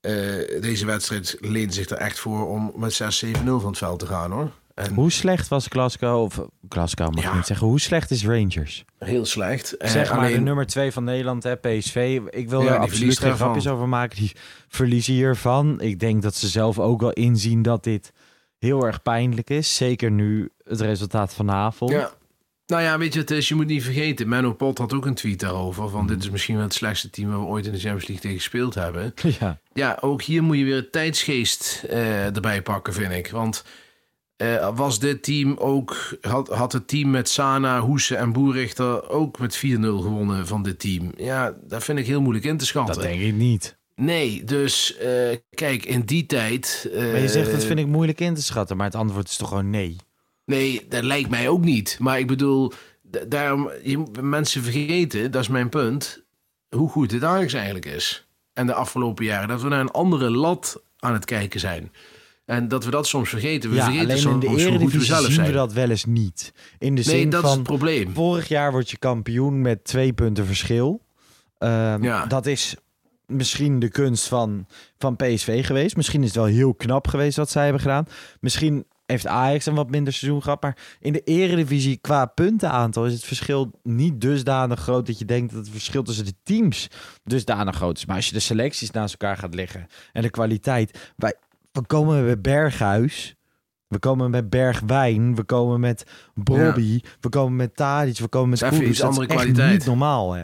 eh, 0.00 0.12
deze 0.60 0.86
wedstrijd 0.86 1.36
leent 1.40 1.74
zich 1.74 1.88
er 1.88 1.96
echt 1.96 2.18
voor 2.18 2.48
om 2.48 2.72
met 2.76 2.92
6-7-0 2.92 3.60
van 3.60 3.70
het 3.70 3.78
veld 3.78 3.98
te 3.98 4.06
gaan 4.06 4.30
hoor. 4.30 4.52
En 4.86 4.94
Hoe 4.94 5.10
slecht 5.12 5.48
was 5.48 5.66
Glasgow, 5.66 6.22
of 6.22 6.40
Glasgow 6.68 7.14
mag 7.14 7.22
Ja. 7.22 7.28
ik 7.30 7.36
niet 7.36 7.46
zeggen, 7.46 7.66
hoe 7.66 7.80
slecht 7.80 8.10
is 8.10 8.26
Rangers? 8.26 8.84
heel 8.98 9.24
slecht. 9.26 9.76
Eh, 9.76 9.90
zeg 9.90 10.14
maar 10.14 10.28
de 10.28 10.40
nummer 10.40 10.66
2 10.66 10.92
van 10.92 11.04
Nederland, 11.04 11.42
hè, 11.42 11.56
PSV. 11.56 12.20
Ik 12.30 12.48
wil 12.48 12.62
Ja, 12.62 12.72
er 12.74 12.78
absoluut 12.78 13.18
geen 13.18 13.34
grapjes 13.34 13.68
over 13.68 13.88
maken. 13.88 14.16
Die 14.18 14.32
verliezen 14.68 15.14
hiervan. 15.14 15.80
Ik 15.80 16.00
denk 16.00 16.22
dat 16.22 16.34
ze 16.34 16.48
zelf 16.48 16.78
ook 16.78 17.00
wel 17.00 17.12
inzien 17.12 17.62
dat 17.62 17.84
dit 17.84 18.12
heel 18.58 18.86
erg 18.86 19.02
pijnlijk 19.02 19.50
is. 19.50 19.76
Zeker 19.76 20.10
nu 20.10 20.50
het 20.64 20.80
resultaat 20.80 21.34
vanavond. 21.34 21.90
Ja. 21.90 22.10
Nou 22.66 22.82
ja, 22.82 22.98
weet 22.98 23.12
je, 23.14 23.20
het 23.20 23.30
is, 23.30 23.48
je 23.48 23.54
moet 23.54 23.66
niet 23.66 23.82
vergeten. 23.82 24.28
Menno 24.28 24.52
Pot 24.52 24.78
had 24.78 24.92
ook 24.92 25.06
een 25.06 25.14
tweet 25.14 25.40
daarover. 25.40 25.88
Van 25.88 26.06
dit 26.06 26.22
is 26.22 26.30
misschien 26.30 26.54
wel 26.54 26.64
het 26.64 26.74
slechtste 26.74 27.10
team 27.10 27.30
waar 27.30 27.38
we 27.40 27.44
ooit 27.46 27.66
in 27.66 27.72
de 27.72 27.78
Champions 27.78 28.06
League 28.06 28.22
tegen 28.24 28.36
gespeeld 28.38 28.74
hebben. 28.74 29.14
ja. 29.40 29.58
Ja, 29.72 29.98
ook 30.00 30.22
hier 30.22 30.42
moet 30.42 30.58
je 30.58 30.64
weer 30.64 30.76
het 30.76 30.92
tijdsgeest 30.92 31.84
eh, 31.88 32.24
erbij 32.34 32.62
pakken, 32.62 32.92
vind 32.92 33.12
ik. 33.12 33.30
Want 33.30 33.64
eh, 34.40 34.76
was 34.76 34.98
dit 34.98 35.22
team 35.22 35.56
ook, 35.58 36.16
had, 36.20 36.48
had 36.48 36.72
het 36.72 36.88
team 36.88 37.10
met 37.10 37.28
Sana, 37.28 37.80
Hoese 37.80 38.16
en 38.16 38.32
Boerichter 38.32 39.08
ook 39.08 39.38
met 39.38 39.56
4-0 39.56 39.60
gewonnen 39.80 40.46
van 40.46 40.62
dit 40.62 40.78
team? 40.78 41.12
Ja, 41.16 41.54
dat 41.62 41.84
vind 41.84 41.98
ik 41.98 42.06
heel 42.06 42.20
moeilijk 42.20 42.44
in 42.44 42.56
te 42.56 42.66
schatten. 42.66 42.94
Dat 42.94 43.04
denk 43.04 43.20
ik 43.20 43.34
niet. 43.34 43.78
Nee, 43.94 44.44
dus 44.44 44.96
eh, 44.96 45.36
kijk, 45.50 45.84
in 45.84 46.00
die 46.00 46.26
tijd. 46.26 46.88
eh, 46.92 46.98
Maar 47.00 47.20
je 47.20 47.28
zegt 47.28 47.50
dat 47.52 47.64
vind 47.64 47.78
ik 47.78 47.86
moeilijk 47.86 48.20
in 48.20 48.34
te 48.34 48.42
schatten. 48.42 48.76
Maar 48.76 48.86
het 48.86 48.94
antwoord 48.94 49.28
is 49.28 49.36
toch 49.36 49.48
gewoon 49.48 49.70
nee. 49.70 49.96
Nee, 50.44 50.86
dat 50.88 51.02
lijkt 51.04 51.30
mij 51.30 51.48
ook 51.48 51.64
niet. 51.64 51.96
Maar 52.00 52.18
ik 52.18 52.26
bedoel, 52.26 52.72
daarom, 53.28 53.70
je, 53.82 54.02
mensen 54.20 54.62
vergeten, 54.62 55.30
dat 55.30 55.42
is 55.42 55.48
mijn 55.48 55.68
punt, 55.68 56.22
hoe 56.68 56.88
goed 56.88 57.10
dit 57.10 57.24
Ajax 57.24 57.52
eigenlijk 57.52 57.86
is. 57.86 58.26
En 58.52 58.66
de 58.66 58.74
afgelopen 58.74 59.24
jaren, 59.24 59.48
dat 59.48 59.62
we 59.62 59.68
naar 59.68 59.80
een 59.80 59.90
andere 59.90 60.30
lat 60.30 60.82
aan 60.98 61.12
het 61.12 61.24
kijken 61.24 61.60
zijn. 61.60 61.92
En 62.50 62.68
dat 62.68 62.84
we 62.84 62.90
dat 62.90 63.06
soms 63.06 63.28
vergeten. 63.28 63.70
We 63.70 63.76
ja, 63.76 63.84
vergeten 63.84 64.06
alleen 64.06 64.20
soms 64.20 64.44
in 64.44 64.54
de 64.54 64.62
eredivisie 64.62 65.02
zelf 65.02 65.24
zien 65.24 65.34
zijn. 65.34 65.46
we 65.46 65.52
dat 65.52 65.72
wel 65.72 65.90
eens 65.90 66.04
niet. 66.04 66.52
In 66.78 66.94
de 66.94 67.02
nee, 67.06 67.18
zin 67.18 67.30
dat 67.30 67.42
is 67.42 67.48
van, 67.48 67.58
het 67.58 67.66
probleem. 67.66 68.14
vorig 68.14 68.48
jaar 68.48 68.72
word 68.72 68.90
je 68.90 68.98
kampioen 68.98 69.60
met 69.60 69.84
twee 69.84 70.12
punten 70.12 70.46
verschil. 70.46 71.02
Ehm, 71.58 72.02
Ja. 72.02 72.26
Dat 72.26 72.46
is 72.46 72.76
misschien 73.26 73.78
de 73.78 73.88
kunst 73.88 74.28
van, 74.28 74.66
van 74.98 75.16
PSV 75.16 75.66
geweest. 75.66 75.96
Misschien 75.96 76.20
is 76.20 76.26
het 76.26 76.36
wel 76.36 76.44
heel 76.44 76.74
knap 76.74 77.08
geweest 77.08 77.36
wat 77.36 77.50
zij 77.50 77.62
hebben 77.62 77.82
gedaan. 77.82 78.06
Misschien 78.40 78.84
heeft 79.06 79.26
Ajax 79.26 79.66
een 79.66 79.74
wat 79.74 79.90
minder 79.90 80.12
seizoen 80.12 80.42
gehad. 80.42 80.62
Maar 80.62 80.76
in 81.00 81.12
de 81.12 81.20
eredivisie 81.24 81.96
qua 81.96 82.26
puntenaantal 82.26 83.06
is 83.06 83.12
het 83.12 83.24
verschil 83.24 83.70
niet 83.82 84.20
dusdanig 84.20 84.80
groot... 84.80 85.06
dat 85.06 85.18
je 85.18 85.24
denkt 85.24 85.52
dat 85.52 85.60
het 85.60 85.72
verschil 85.72 86.02
tussen 86.02 86.24
de 86.24 86.34
teams 86.42 86.88
dusdanig 87.24 87.76
groot 87.76 87.96
is. 87.96 88.06
Maar 88.06 88.16
als 88.16 88.26
je 88.26 88.32
de 88.32 88.40
selecties 88.40 88.90
naast 88.90 89.12
elkaar 89.12 89.36
gaat 89.36 89.54
leggen 89.54 89.86
en 90.12 90.22
de 90.22 90.30
kwaliteit... 90.30 91.12
Wij, 91.16 91.34
we 91.72 91.86
komen 91.86 92.24
bij 92.24 92.40
Berghuis... 92.40 93.34
We 93.88 93.98
komen 93.98 94.30
met 94.30 94.50
Bergwijn, 94.50 95.34
we 95.34 95.42
komen 95.42 95.80
met 95.80 96.04
Bobby, 96.34 97.00
we 97.20 97.28
komen 97.28 97.56
met 97.56 97.76
Tadic, 97.76 98.18
we 98.18 98.28
komen 98.28 98.48
met 98.48 98.62
is 98.62 98.68
Kudus. 98.68 98.88
iets 98.88 98.98
Dat 98.98 99.10
is 99.10 99.16
andere 99.18 99.26
echt 99.34 99.42
kwaliteit. 99.44 99.72
niet 99.78 99.86
normaal, 99.86 100.32
hè? 100.32 100.42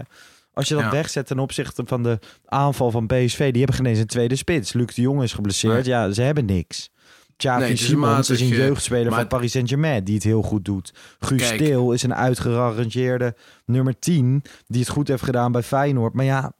Als 0.52 0.68
je 0.68 0.74
dat 0.74 0.82
Ja. 0.82 0.90
wegzet 0.90 1.26
ten 1.26 1.38
opzichte 1.38 1.82
van 1.86 2.02
de 2.02 2.18
aanval 2.44 2.90
van 2.90 3.06
PSV, 3.06 3.38
die 3.50 3.58
hebben 3.58 3.74
geen 3.76 3.86
eens 3.86 3.98
een 3.98 4.06
tweede 4.06 4.36
spits. 4.36 4.72
Luc 4.72 4.94
de 4.94 5.00
Jong 5.02 5.22
is 5.22 5.32
geblesseerd, 5.32 5.86
ja, 5.86 6.10
ze 6.12 6.22
hebben 6.22 6.44
niks. 6.44 6.90
Xavi 7.36 7.60
Nee, 7.60 7.72
is 7.72 7.84
Simons 7.86 8.30
is 8.30 8.40
een 8.40 8.50
eh, 8.50 8.56
jeugdspeler 8.56 9.10
maar- 9.10 9.18
van 9.18 9.28
Paris 9.28 9.52
Saint-Germain 9.52 10.04
die 10.04 10.14
het 10.14 10.24
heel 10.24 10.42
goed 10.42 10.64
doet. 10.64 10.94
Guus 11.18 11.52
is 11.92 12.02
een 12.02 12.14
uitgerangeerde 12.14 13.34
nummer 13.64 13.98
10 13.98 14.42
die 14.66 14.80
het 14.80 14.88
goed 14.90 15.08
heeft 15.08 15.22
gedaan 15.22 15.52
bij 15.52 15.62
Feyenoord. 15.62 16.14
Maar 16.14 16.24
ja, 16.24 16.52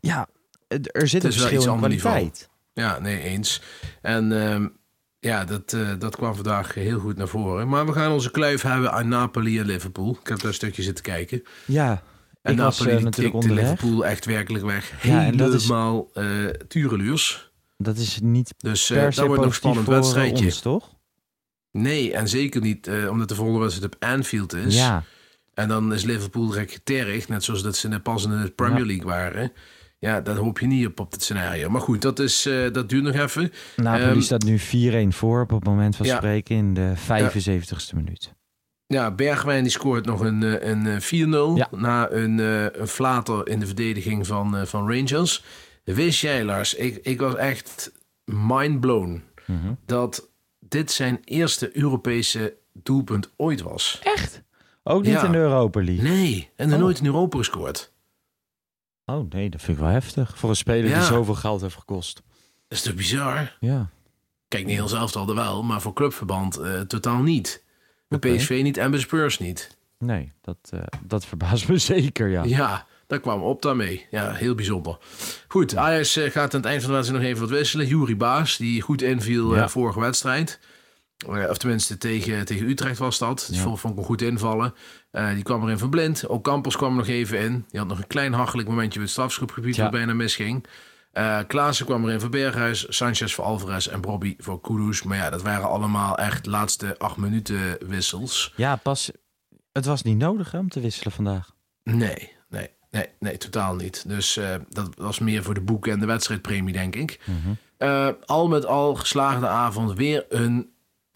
ja 0.00 0.26
er 0.68 1.08
zit 1.08 1.22
een 1.24 1.28
is 1.30 1.36
verschil 1.36 1.74
in 1.74 1.88
niveau. 1.88 2.30
Ja, 2.78 2.98
nee, 2.98 3.20
eens. 3.22 3.62
En 4.02 4.32
ehm, 4.42 4.66
ja, 5.18 5.44
dat, 5.44 5.72
eh, 5.72 5.88
dat 5.98 6.16
kwam 6.16 6.34
vandaag 6.34 6.74
heel 6.74 6.98
goed 6.98 7.16
naar 7.16 7.28
voren. 7.28 7.68
Maar 7.68 7.86
we 7.86 7.92
gaan 7.92 8.12
onze 8.12 8.30
kluif 8.30 8.62
hebben 8.62 8.92
aan 8.92 9.08
Napoli 9.08 9.58
en 9.58 9.66
Liverpool. 9.66 10.18
Ik 10.20 10.28
heb 10.28 10.38
daar 10.38 10.46
een 10.48 10.54
stukje 10.54 10.82
zitten 10.82 11.04
kijken. 11.04 11.42
Ja, 11.64 12.02
En 12.42 12.52
ik 12.52 12.58
was 12.58 12.78
Napoli 12.78 12.96
eh, 12.96 13.04
natuurlijk 13.04 13.34
onderweg. 13.34 13.70
Liverpool 13.70 14.06
echt 14.06 14.24
werkelijk 14.24 14.64
weg. 14.64 15.04
Ja, 15.04 15.24
en 15.24 15.36
dat 15.36 15.54
is- 15.54 15.62
Helemaal 15.62 16.10
eh 16.14 16.24
tureluurs. 16.68 17.50
Dat 17.76 17.96
is 17.96 18.18
niet 18.22 18.54
Dus 18.56 18.86
per 18.86 19.12
se 19.12 19.18
dat 19.20 19.28
wordt 19.28 19.42
nog 19.44 19.54
spannend 19.54 19.84
voor 19.84 19.94
wedstrijdje. 19.94 20.44
ons, 20.44 20.60
toch? 20.60 20.96
Nee, 21.72 22.12
en 22.12 22.28
zeker 22.28 22.60
niet 22.60 22.86
eh, 22.86 23.08
omdat 23.10 23.28
de 23.28 23.34
volgende 23.34 23.60
wedstrijd 23.60 23.94
op 23.94 24.02
Anfield 24.04 24.54
is. 24.54 24.74
Ja, 24.76 25.02
En 25.54 25.68
dan 25.68 25.92
is 25.92 26.04
Liverpool 26.04 26.46
direct 26.46 26.72
getergd. 26.72 27.28
Net 27.28 27.44
zoals 27.44 27.62
dat 27.62 27.76
ze 27.76 27.88
net 27.88 28.02
pas 28.02 28.24
in 28.24 28.30
de 28.42 28.50
Premier 28.50 28.78
Ja. 28.80 28.86
League 28.86 29.04
waren. 29.06 29.52
Ja, 29.98 30.20
daar 30.20 30.36
hoop 30.36 30.58
je 30.58 30.66
niet 30.66 30.86
op 30.86 31.00
op 31.00 31.10
dit 31.10 31.22
scenario. 31.22 31.68
Maar 31.70 31.80
goed, 31.80 32.02
dat, 32.02 32.18
is, 32.18 32.46
eh, 32.46 32.72
dat 32.72 32.88
duurt 32.88 33.02
nog 33.04 33.14
even. 33.14 33.52
Napoli 33.76 34.02
Ehm, 34.10 34.20
staat 34.20 34.42
nu 34.44 34.58
4-1 34.58 35.12
voor 35.12 35.40
op 35.42 35.50
het 35.50 35.64
moment 35.64 35.96
van 35.96 36.06
ja. 36.06 36.16
spreken 36.16 36.56
in 36.56 36.74
de 36.74 36.92
75ste 36.96 37.94
minuut. 37.96 38.34
Ja, 38.86 39.10
Bergwijn 39.10 39.62
die 39.62 39.72
scoort 39.72 40.04
nog 40.06 40.20
een, 40.20 40.42
eh, 40.42 40.68
een 40.70 40.86
eh, 40.86 41.00
4-0 41.00 41.56
Ja. 41.56 41.68
na 41.70 42.10
een, 42.10 42.40
eh, 42.40 42.64
een 42.80 42.88
flater 42.88 43.48
in 43.48 43.60
de 43.60 43.66
verdediging 43.66 44.26
van, 44.26 44.56
eh, 44.56 44.64
van 44.66 44.92
Rangers. 44.92 45.44
Wist 45.84 46.20
jij, 46.20 46.44
Lars, 46.44 46.74
ik, 46.74 46.96
ik 47.02 47.20
was 47.20 47.34
echt 47.34 47.92
mind 48.24 48.80
blown 48.80 49.22
Mhm. 49.46 49.72
dat 49.86 50.30
dit 50.60 50.90
zijn 50.90 51.20
eerste 51.24 51.76
Europese 51.76 52.56
doelpunt 52.72 53.30
ooit 53.36 53.62
was. 53.62 54.00
Echt? 54.02 54.42
Ook 54.82 55.02
niet 55.02 55.12
Ja. 55.12 55.24
in 55.24 55.32
de 55.32 55.38
Europa 55.38 55.82
League? 55.82 56.02
Nee, 56.10 56.50
en 56.56 56.68
er 56.68 56.74
Oh. 56.74 56.80
nooit 56.80 56.98
in 56.98 57.06
Europa 57.06 57.38
gescoord. 57.38 57.92
Oh 59.10 59.30
nee, 59.30 59.50
dat 59.50 59.60
vind 59.62 59.76
ik 59.78 59.82
wel 59.82 59.92
heftig. 59.92 60.38
Voor 60.38 60.50
een 60.50 60.56
speler 60.56 60.88
Ja. 60.90 60.98
die 60.98 61.06
zoveel 61.06 61.34
geld 61.34 61.60
heeft 61.60 61.74
gekost. 61.74 62.22
Dat 62.68 62.78
is 62.78 62.82
toch 62.84 62.94
bizar? 62.94 63.56
Ja. 63.60 63.90
Kijk, 64.48 64.62
Nederlands 64.64 64.92
elftal 64.94 65.28
er 65.28 65.34
wel, 65.34 65.62
maar 65.62 65.80
voor 65.80 65.92
clubverband 65.92 66.56
eh, 66.56 66.80
totaal 66.80 67.22
niet. 67.22 67.64
Bij 68.08 68.18
Oké. 68.18 68.36
PSV 68.36 68.60
niet 68.62 68.76
en 68.76 68.90
bij 68.90 69.00
Spurs 69.00 69.38
niet. 69.38 69.76
Nee, 69.98 70.32
dat, 70.42 70.56
eh, 70.70 70.80
dat 71.04 71.26
verbaast 71.26 71.68
me 71.68 71.78
zeker, 71.94 72.28
ja. 72.28 72.44
Ja, 72.44 72.86
daar 73.06 73.20
kwam 73.20 73.42
op 73.42 73.62
daarmee. 73.62 74.06
Ja, 74.10 74.32
heel 74.32 74.54
bijzonder. 74.54 74.98
Goed, 75.48 75.76
Ajax 75.76 76.16
eh, 76.16 76.30
gaat 76.30 76.54
aan 76.54 76.60
het 76.60 76.68
eind 76.68 76.80
van 76.82 76.90
de 76.90 76.96
wedstrijd 76.96 77.22
nog 77.22 77.30
even 77.32 77.42
wat 77.48 77.58
wisselen. 77.58 77.86
Jury 77.86 78.16
Baas, 78.16 78.56
die 78.56 78.80
goed 78.80 79.02
inviel 79.02 79.56
eh, 79.56 79.68
vorige 79.68 80.00
wedstrijd. 80.00 80.60
Of 81.26 81.58
tenminste, 81.58 81.98
tegen, 81.98 82.44
tegen 82.44 82.68
Utrecht 82.68 82.98
was 82.98 83.18
dat. 83.18 83.44
Die 83.48 83.56
Ja. 83.56 83.62
vond, 83.62 83.80
vond 83.80 83.92
ik 83.92 83.98
hem 83.98 84.08
goed 84.08 84.22
invallen. 84.22 84.74
Eh, 85.10 85.32
die 85.34 85.42
kwam 85.42 85.62
erin 85.62 85.78
verblind. 85.78 86.28
Ook 86.28 86.44
Campos 86.44 86.76
kwam 86.76 86.96
nog 86.96 87.06
even 87.06 87.38
in. 87.38 87.64
Die 87.70 87.80
had 87.80 87.88
nog 87.88 87.98
een 87.98 88.06
klein 88.06 88.32
hachelijk 88.32 88.68
momentje 88.68 88.92
bij 88.94 89.02
het 89.02 89.10
strafschopgebied... 89.10 89.76
Ja. 89.76 89.82
wat 89.82 89.90
bijna 89.92 90.14
misging. 90.14 90.66
Eh 91.12 91.38
Klaassen 91.46 91.86
kwam 91.86 92.04
erin 92.04 92.20
voor 92.20 92.28
Berghuis. 92.28 92.86
Sanchez 92.88 93.32
voor 93.34 93.44
Alvarez 93.44 93.86
en 93.86 94.00
Bobby 94.00 94.34
voor 94.38 94.60
Kudus. 94.60 95.02
Maar 95.02 95.16
ja, 95.16 95.30
dat 95.30 95.42
waren 95.42 95.68
allemaal 95.68 96.18
echt 96.18 96.46
laatste 96.46 96.98
acht 96.98 97.16
minuten 97.16 97.76
wissels. 97.88 98.52
Ja, 98.56 98.76
pas... 98.76 99.10
Het 99.72 99.84
was 99.86 100.02
niet 100.02 100.16
nodig 100.18 100.50
hè, 100.52 100.58
om 100.58 100.68
te 100.68 100.80
wisselen 100.80 101.12
vandaag. 101.12 101.50
Nee, 101.84 102.32
nee, 102.48 102.70
nee, 102.90 103.06
nee, 103.18 103.36
totaal 103.36 103.74
niet. 103.74 104.08
Dus 104.08 104.36
eh, 104.36 104.54
dat 104.68 104.90
was 104.96 105.18
meer 105.18 105.42
voor 105.42 105.54
de 105.54 105.60
boeken 105.60 105.92
en 105.92 106.00
de 106.00 106.06
wedstrijdpremie, 106.06 106.72
denk 106.72 106.94
ik. 106.96 107.20
Eh, 107.76 108.08
al 108.26 108.48
met 108.48 108.66
al 108.66 108.94
geslaagde 108.94 109.46
avond. 109.48 109.92
Weer 109.96 110.24
een 110.28 110.70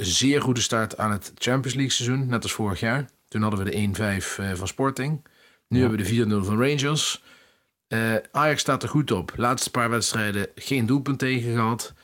zeer 0.05 0.43
goede 0.43 0.61
start 0.61 0.99
aan 0.99 1.11
het 1.13 1.33
Champions 1.35 1.75
League 1.77 1.93
seizoen. 1.93 2.27
Net 2.27 2.43
als 2.43 2.53
vorig 2.53 2.81
jaar. 2.81 3.09
Toen 3.29 3.43
hadden 3.43 3.65
we 3.65 3.71
de 3.71 3.77
1-5 3.77 4.39
eh, 4.39 4.53
van 4.55 4.67
Sporting. 4.67 5.27
Nu 5.69 5.79
Ja. 5.79 5.87
hebben 5.89 5.99
we 5.99 6.05
de 6.05 6.11
4-0 6.43 6.45
van 6.45 6.59
Rangers. 6.59 7.23
Eh, 7.89 8.15
Ajax 8.33 8.61
staat 8.61 8.83
er 8.83 8.89
goed 8.89 9.11
op. 9.11 9.33
Laatste 9.37 9.71
paar 9.71 9.91
wedstrijden 9.91 10.47
geen 10.55 10.87
doelpunt 10.87 11.19
tegen 11.19 11.55
gehad. 11.55 11.95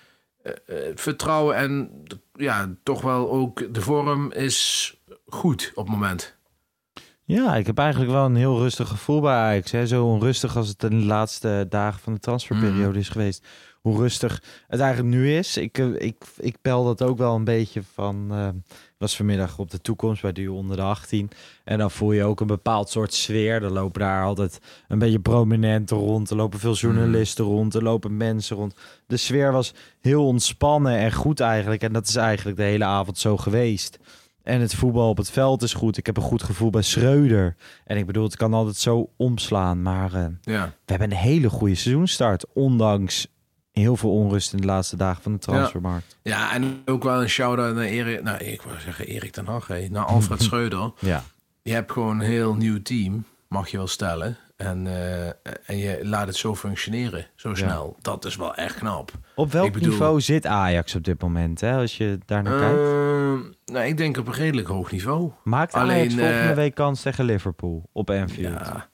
Eh, 0.43 0.53
vertrouwen 0.95 1.57
en 1.57 2.03
ja, 2.35 2.75
toch 2.83 3.01
wel 3.03 3.31
ook 3.31 3.75
de 3.75 3.81
vorm 3.81 4.33
is 4.33 4.95
goed 5.27 5.71
op 5.75 5.85
het 5.87 5.95
moment. 5.95 6.37
Ja, 7.25 7.57
ik 7.57 7.67
heb 7.67 7.79
eigenlijk 7.79 8.11
wel 8.11 8.25
een 8.25 8.37
heel 8.37 8.59
rustig 8.59 8.89
gevoel 8.89 9.21
bij 9.21 9.35
Ajax. 9.35 9.71
Hè. 9.71 9.87
Zo 9.87 10.05
onrustig 10.07 10.57
als 10.57 10.69
het 10.69 10.83
in 10.83 10.99
de 11.01 11.05
laatste 11.07 11.67
dagen 11.69 12.01
van 12.01 12.13
de 12.15 12.21
transferperiode 12.21 12.89
Mhm. 12.89 12.99
is 12.99 13.09
geweest. 13.09 13.47
Hoe 13.88 13.98
rustig 13.98 14.42
het 14.68 14.81
eigenlijk 14.81 15.14
nu 15.14 15.35
is. 15.37 15.57
Ik, 15.57 15.79
eh, 15.79 15.87
ik, 15.98 16.24
ik 16.37 16.57
pel 16.62 16.85
dat 16.85 17.03
ook 17.03 17.18
wel 17.18 17.35
een 17.35 17.44
beetje 17.44 17.83
van... 17.94 18.27
eh, 18.31 18.48
was 18.98 19.16
vanmiddag 19.16 19.59
op 19.59 19.70
de 19.70 19.81
toekomst 19.81 20.22
bij 20.22 20.33
Duo 20.33 20.55
onder 20.57 20.77
de 20.77 20.83
18. 20.83 21.31
En 21.64 21.79
dan 21.79 21.90
voel 21.90 22.12
je 22.12 22.24
ook 22.24 22.40
een 22.40 22.46
bepaald 22.46 22.88
soort 22.90 23.14
sfeer. 23.14 23.62
Er 23.62 23.72
lopen 23.72 24.01
daar 24.01 24.24
altijd 24.24 24.61
een 24.88 24.98
beetje 24.98 25.20
prominenten 25.20 25.96
rond. 25.96 26.31
Er 26.31 26.37
lopen 26.37 26.59
veel 26.59 26.74
journalisten 26.74 27.44
rond. 27.44 27.74
Er 27.74 27.83
lopen 27.83 28.16
mensen 28.16 28.57
rond. 28.57 28.74
De 29.07 29.16
sfeer 29.16 29.53
was 29.53 29.74
heel 30.01 30.27
ontspannen 30.27 30.98
en 30.98 31.12
goed 31.12 31.40
eigenlijk. 31.40 31.83
En 31.83 31.92
dat 31.92 32.09
is 32.09 32.16
eigenlijk 32.16 32.57
de 32.57 32.62
hele 32.62 32.85
avond 32.85 33.18
zo 33.18 33.37
geweest. 33.37 33.98
En 34.42 34.61
het 34.61 34.74
voetbal 34.74 35.09
op 35.09 35.16
het 35.16 35.31
veld 35.31 35.62
is 35.62 35.74
goed. 35.74 35.96
Ik 35.96 36.07
heb 36.07 36.16
een 36.16 36.22
goed 36.22 36.42
gevoel 36.42 36.70
bij 36.70 36.83
Schreuder. 36.83 37.57
En 37.85 37.96
ik 37.96 38.07
bedoel, 38.07 38.24
het 38.24 38.37
kan 38.37 38.55
altijd 38.55 38.77
zo 38.77 39.11
omslaan. 39.16 39.83
Maar 39.83 40.14
eh, 40.14 40.27
Ja. 40.40 40.64
we 40.66 40.72
hebben 40.92 41.11
een 41.11 41.16
hele 41.16 41.51
goede 41.51 41.74
seizoenstart. 41.74 42.44
Ondanks 42.55 43.27
heel 43.81 43.97
veel 43.97 44.12
onrust 44.12 44.53
in 44.53 44.61
de 44.61 44.67
laatste 44.67 44.97
dagen 44.97 45.23
van 45.23 45.33
de 45.33 45.38
transfermarkt. 45.38 46.17
ja, 46.23 46.53
en 46.53 46.83
ook 46.85 47.03
wel 47.03 47.23
een 47.23 47.29
shout-out 47.29 47.75
naar 47.75 47.85
Erik. 47.85 48.23
Nou, 48.23 48.38
ik 48.45 48.62
wou 48.62 48.81
zeggen 48.81 49.07
Erik 49.07 49.33
ten 49.33 49.47
Hag. 49.47 49.69
Naar 49.91 50.05
Alfred 50.05 50.43
Schreuder. 50.47 50.93
Ja. 50.99 51.23
Je 51.62 51.73
hebt 51.73 51.93
gewoon 51.93 52.21
een 52.21 52.27
heel 52.27 52.55
nieuw 52.55 52.83
team, 52.83 53.25
mag 53.49 53.69
je 53.69 53.77
wel 53.77 53.87
stellen. 53.87 54.37
En, 54.57 54.87
eh, 54.87 55.27
en 55.67 55.79
je 55.79 56.01
laat 56.03 56.27
het 56.27 56.37
zo 56.37 56.55
functioneren, 56.55 57.27
zo 57.37 57.55
snel. 57.55 57.97
Dat 58.01 58.25
is 58.25 58.37
wel 58.37 58.55
echt 58.55 58.75
knap. 58.77 59.11
Op 59.35 59.53
welk 59.53 59.73
bedoel- 59.73 59.88
niveau 59.91 60.21
zit 60.21 60.47
Ajax 60.47 60.95
op 60.95 61.05
dit 61.05 61.21
moment? 61.23 61.61
Hè? 61.61 61.77
Als 61.77 61.97
je 61.97 62.19
daar 62.27 62.43
naar 62.43 62.59
kijkt. 62.59 62.79
Eh, 62.79 63.75
nou, 63.75 63.87
ik 63.87 63.97
denk 63.97 64.17
op 64.17 64.27
een 64.27 64.33
redelijk 64.33 64.69
hoog 64.69 64.91
niveau. 64.93 65.33
Maakt 65.45 65.75
alleen, 65.75 65.91
Ajax 65.91 66.14
volgende 66.14 66.49
eh, 66.49 66.55
week 66.55 66.75
kans 66.75 67.03
tegen 67.03 67.25
Liverpool 67.25 67.88
op 67.93 68.11
Anfield? 68.11 68.59
Ja. 68.59 68.88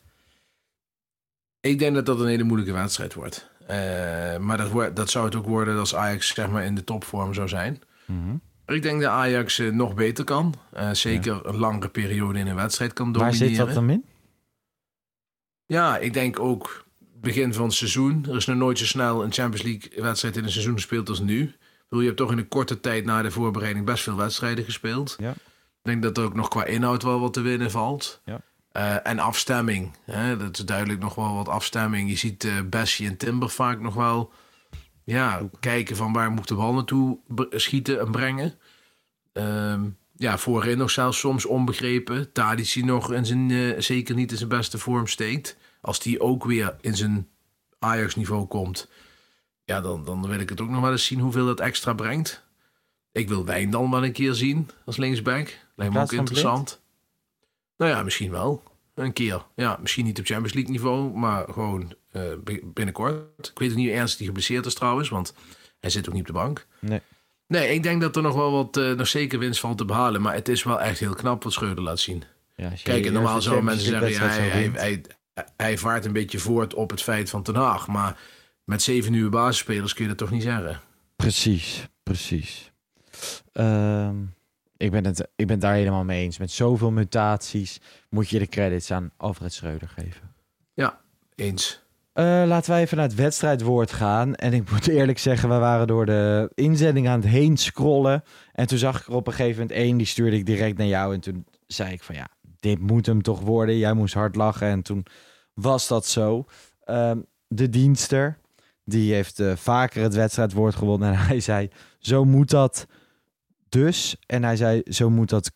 Ik 1.60 1.78
denk 1.78 1.94
dat 1.94 2.06
dat 2.06 2.20
een 2.20 2.26
hele 2.26 2.42
moeilijke 2.44 2.72
wedstrijd 2.72 3.14
wordt. 3.14 3.50
Eh, 3.66 4.38
maar 4.38 4.56
dat, 4.56 4.96
dat 4.96 5.10
zou 5.10 5.24
het 5.24 5.34
ook 5.34 5.46
worden 5.46 5.78
als 5.78 5.94
Ajax 5.94 6.34
zeg 6.34 6.48
maar, 6.48 6.64
in 6.64 6.74
de 6.74 6.84
topvorm 6.84 7.34
zou 7.34 7.48
zijn. 7.48 7.82
Mhm. 8.06 8.34
Ik 8.66 8.82
denk 8.82 9.00
dat 9.00 9.10
Ajax 9.10 9.58
eh, 9.58 9.70
nog 9.72 9.94
beter 9.94 10.24
kan. 10.24 10.54
Eh, 10.72 10.90
zeker 10.92 11.46
een 11.46 11.56
langere 11.56 11.88
periode 11.88 12.38
in 12.38 12.46
een 12.46 12.54
wedstrijd 12.54 12.92
kan 12.92 13.12
Waar 13.12 13.30
domineren. 13.30 13.48
zit 13.56 13.66
dat 13.66 13.74
dan 13.74 13.90
in? 13.90 14.04
Ja, 15.66 15.98
ik 15.98 16.12
denk 16.12 16.40
ook 16.40 16.84
begin 17.20 17.54
van 17.54 17.64
het 17.64 17.74
seizoen. 17.74 18.26
Er 18.28 18.36
is 18.36 18.46
nog 18.46 18.56
nooit 18.56 18.78
zo 18.78 18.84
snel 18.84 19.24
een 19.24 19.32
Champions 19.32 19.62
League 19.62 20.02
wedstrijd 20.02 20.36
in 20.36 20.44
een 20.44 20.50
seizoen 20.50 20.74
gespeeld 20.74 21.08
als 21.08 21.20
nu. 21.20 21.42
Ik 21.42 21.56
bedoel, 21.88 22.00
je 22.00 22.06
hebt 22.06 22.18
toch 22.18 22.32
in 22.32 22.38
een 22.38 22.48
korte 22.48 22.80
tijd 22.80 23.04
na 23.04 23.22
de 23.22 23.30
voorbereiding 23.30 23.84
best 23.86 24.02
veel 24.02 24.16
wedstrijden 24.16 24.64
gespeeld. 24.64 25.16
Ja. 25.18 25.30
Ik 25.30 25.90
denk 25.90 26.02
dat 26.02 26.18
er 26.18 26.24
ook 26.24 26.34
nog 26.34 26.48
qua 26.48 26.64
inhoud 26.64 27.02
wel 27.02 27.20
wat 27.20 27.32
te 27.32 27.40
winnen 27.40 27.70
valt. 27.70 28.20
Ja. 28.24 28.40
Eh, 28.74 29.06
en 29.06 29.18
afstemming. 29.18 29.96
Hè? 30.04 30.36
Dat 30.36 30.58
is 30.58 30.64
duidelijk 30.64 31.00
nog 31.00 31.14
wel 31.14 31.34
wat 31.34 31.48
afstemming. 31.48 32.10
Je 32.10 32.16
ziet 32.16 32.44
eh 32.44 32.60
Bessie 32.70 33.06
en 33.06 33.16
Timber 33.16 33.50
vaak 33.50 33.80
nog 33.80 33.94
wel 33.94 34.32
ja, 35.04 35.48
kijken 35.60 35.96
van 35.96 36.12
waar 36.12 36.30
moet 36.30 36.48
de 36.48 36.54
bal 36.54 36.74
naartoe 36.74 37.18
schieten 37.50 38.00
en 38.00 38.10
brengen. 38.10 38.58
Ehm, 39.32 39.82
ja, 40.16 40.38
voorin 40.38 40.78
nog 40.78 40.90
zelfs 40.90 41.18
soms 41.18 41.46
onbegrepen. 41.46 42.32
Tadic 42.32 42.72
die 42.72 42.84
nog 42.84 43.12
in 43.12 43.26
zijn, 43.26 43.50
eh, 43.50 43.80
zeker 43.80 44.14
niet 44.14 44.30
in 44.30 44.36
zijn 44.36 44.48
beste 44.48 44.78
vorm 44.78 45.06
steekt. 45.06 45.56
Als 45.80 46.00
die 46.00 46.20
ook 46.20 46.44
weer 46.44 46.76
in 46.80 46.96
zijn 46.96 47.28
Ajax-niveau 47.78 48.46
komt, 48.46 48.88
ja, 49.64 49.80
dan, 49.80 50.04
dan 50.04 50.28
wil 50.28 50.38
ik 50.38 50.48
het 50.48 50.60
ook 50.60 50.70
nog 50.70 50.80
wel 50.80 50.92
eens 50.92 51.06
zien 51.06 51.20
hoeveel 51.20 51.46
dat 51.46 51.60
extra 51.60 51.92
brengt. 51.92 52.44
Ik 53.12 53.28
wil 53.28 53.44
Wijn 53.44 53.70
dan 53.70 53.90
wel 53.90 54.04
een 54.04 54.12
keer 54.12 54.34
zien 54.34 54.70
als 54.84 54.96
linksback. 54.96 55.58
Lijkt 55.76 55.94
me 55.94 56.00
ook 56.00 56.12
interessant. 56.12 56.82
Nou 57.84 57.96
ja, 57.96 58.02
misschien 58.02 58.30
wel. 58.30 58.62
Een 58.94 59.12
keer. 59.12 59.44
Ja, 59.54 59.78
misschien 59.80 60.04
niet 60.04 60.18
op 60.18 60.24
Champions 60.26 60.52
League 60.54 60.72
niveau, 60.72 61.12
maar 61.18 61.44
gewoon 61.52 61.94
eh, 62.10 62.22
bi- 62.44 62.60
binnenkort. 62.64 63.48
Ik 63.52 63.58
weet 63.58 63.70
ook 63.70 63.76
niet 63.76 63.90
ernstig 63.90 64.18
hij 64.18 64.26
geblesseerd 64.26 64.66
is 64.66 64.74
trouwens, 64.74 65.08
want 65.08 65.34
hij 65.80 65.90
zit 65.90 66.06
ook 66.08 66.12
niet 66.14 66.20
op 66.22 66.26
de 66.26 66.32
bank. 66.32 66.66
Nee. 66.78 67.00
Nee, 67.46 67.74
ik 67.74 67.82
denk 67.82 68.00
dat 68.00 68.16
er 68.16 68.22
nog 68.22 68.34
wel 68.34 68.52
wat, 68.52 68.76
eh, 68.76 68.92
nog 68.92 69.08
zeker 69.08 69.38
winst 69.38 69.60
valt 69.60 69.78
te 69.78 69.84
behalen. 69.84 70.22
Maar 70.22 70.34
het 70.34 70.48
is 70.48 70.62
wel 70.62 70.80
echt 70.80 70.98
heel 70.98 71.14
knap 71.14 71.42
wat 71.42 71.52
Schreuder 71.52 71.84
laat 71.84 71.98
zien. 71.98 72.22
Ja, 72.56 72.72
Kijk, 72.82 73.10
normaal 73.10 73.42
zouden 73.42 73.64
mensen 73.64 73.86
zeggen, 73.88 74.10
ja, 74.10 74.18
hij, 74.28 74.70
hij, 74.74 75.02
hij 75.56 75.78
vaart 75.78 76.04
een 76.04 76.12
beetje 76.12 76.38
voort 76.38 76.74
op 76.74 76.90
het 76.90 77.02
feit 77.02 77.30
van 77.30 77.42
Ten 77.42 77.54
Haag. 77.54 77.86
Maar 77.86 78.18
met 78.64 78.82
zeven 78.82 79.12
nieuwe 79.12 79.30
basisspelers 79.30 79.92
kun 79.94 80.02
je 80.02 80.08
dat 80.08 80.18
toch 80.18 80.30
niet 80.30 80.42
zeggen. 80.42 80.80
Precies, 81.16 81.88
precies. 82.02 82.72
Ehm, 83.52 84.16
ik, 84.84 84.90
ben 84.90 85.04
het, 85.04 85.20
ik 85.20 85.46
ben 85.46 85.50
het 85.50 85.60
daar 85.60 85.74
helemaal 85.74 86.04
mee 86.04 86.22
eens. 86.22 86.38
Met 86.38 86.50
zoveel 86.50 86.90
mutaties 86.90 87.80
moet 88.08 88.28
je 88.28 88.38
de 88.38 88.46
credits 88.46 88.90
aan 88.90 89.10
Alfred 89.16 89.52
Schreuder 89.52 89.88
geven. 89.88 90.34
Eens. 91.34 91.82
Eh, 92.12 92.24
laten 92.46 92.70
wij 92.70 92.80
even 92.80 92.96
naar 92.96 93.06
het 93.06 93.14
wedstrijdwoord 93.14 93.92
gaan. 93.92 94.34
En 94.34 94.52
ik 94.52 94.70
moet 94.70 94.88
eerlijk 94.88 95.18
zeggen, 95.18 95.48
we 95.48 95.54
waren 95.54 95.86
door 95.86 96.06
de 96.06 96.50
inzending 96.54 97.08
aan 97.08 97.20
het 97.20 97.28
heen 97.28 97.56
scrollen. 97.56 98.24
En 98.52 98.66
toen 98.66 98.78
zag 98.78 99.00
ik 99.00 99.06
er 99.06 99.14
op 99.14 99.26
een 99.26 99.32
gegeven 99.32 99.60
moment 99.60 99.78
één, 99.78 99.96
die 99.96 100.06
stuurde 100.06 100.36
ik 100.36 100.46
direct 100.46 100.78
naar 100.78 100.86
jou. 100.86 101.14
En 101.14 101.20
toen 101.20 101.44
zei 101.66 101.92
ik 101.92 102.02
van 102.02 102.14
ja, 102.14 102.28
dit 102.60 102.78
moet 102.78 103.06
hem 103.06 103.22
toch 103.22 103.40
worden. 103.40 103.78
Jij 103.78 103.92
moest 103.92 104.14
hard 104.14 104.36
lachen 104.36 104.68
en 104.68 104.82
toen 104.82 105.06
was 105.54 105.88
dat 105.88 106.06
zo. 106.06 106.44
Ehm, 106.84 107.18
de 107.48 107.68
dienster, 107.68 108.38
die 108.84 109.14
heeft 109.14 109.40
eh, 109.40 109.56
vaker 109.56 110.02
het 110.02 110.14
wedstrijdwoord 110.14 110.74
gewonnen. 110.74 111.08
En 111.12 111.18
hij 111.18 111.40
zei, 111.40 111.68
zo 111.98 112.24
moet 112.24 112.50
dat 112.50 112.86
dus. 113.74 114.16
En 114.26 114.44
hij 114.44 114.56
zei, 114.56 114.82
zo 114.84 115.10
moet 115.10 115.28
dat 115.28 115.52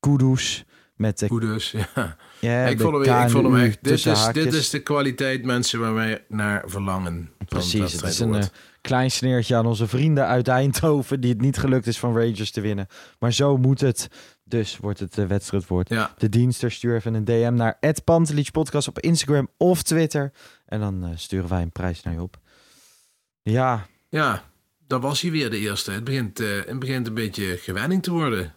kudus. 0.00 0.64
Met 0.94 1.18
de, 1.18 1.28
Goed 1.28 1.40
dus, 1.40 1.70
ja. 1.70 2.16
ja, 2.40 2.66
ik, 2.66 2.78
de 2.78 2.84
vond 2.84 3.06
hem, 3.06 3.24
ik 3.24 3.30
vond 3.30 3.44
hem 3.44 3.56
echt... 3.56 3.78
Dit 3.82 4.06
is, 4.06 4.28
dit 4.32 4.52
is 4.52 4.70
de 4.70 4.82
kwaliteit 4.82 5.44
mensen 5.44 5.80
waar 5.80 5.94
wij 5.94 6.24
naar 6.28 6.62
verlangen. 6.66 7.30
Precies, 7.48 7.92
het 7.92 8.02
is 8.02 8.18
een 8.18 8.34
eh, 8.34 8.44
klein 8.80 9.10
sneertje 9.10 9.56
aan 9.56 9.66
onze 9.66 9.86
vrienden 9.86 10.26
uit 10.26 10.48
Eindhoven... 10.48 11.20
die 11.20 11.30
het 11.30 11.40
niet 11.40 11.58
gelukt 11.58 11.86
is 11.86 11.98
van 11.98 12.16
Rangers 12.16 12.50
te 12.50 12.60
winnen. 12.60 12.86
Maar 13.18 13.32
zo 13.32 13.56
moet 13.56 13.80
het. 13.80 14.08
Dus 14.44 14.76
wordt 14.76 15.00
het 15.00 15.18
uh, 15.18 15.26
wedstrijdwoord. 15.26 15.88
Ja, 15.88 16.14
De 16.18 16.28
dienster 16.28 16.70
stuur 16.70 16.94
even 16.94 17.14
een 17.14 17.24
DM 17.24 17.54
naar 17.54 17.78
Pantelich 18.04 18.50
Podcast 18.50 18.88
op 18.88 18.98
Instagram 18.98 19.48
of 19.56 19.82
Twitter. 19.82 20.32
En 20.66 20.80
dan 20.80 21.04
eh, 21.04 21.10
sturen 21.14 21.48
wij 21.48 21.62
een 21.62 21.72
prijs 21.72 22.02
naar 22.02 22.14
je 22.14 22.22
op. 22.22 22.36
Ja, 23.42 23.86
ja, 24.08 24.42
dat 24.86 25.02
was 25.02 25.20
hij 25.20 25.30
weer 25.30 25.50
de 25.50 25.58
eerste. 25.58 25.90
Het 25.90 26.04
begint, 26.04 26.40
eh, 26.40 26.48
het 26.66 26.78
begint 26.78 27.06
een 27.06 27.14
beetje 27.14 27.56
gewenning 27.56 28.02
te 28.02 28.10
worden. 28.10 28.54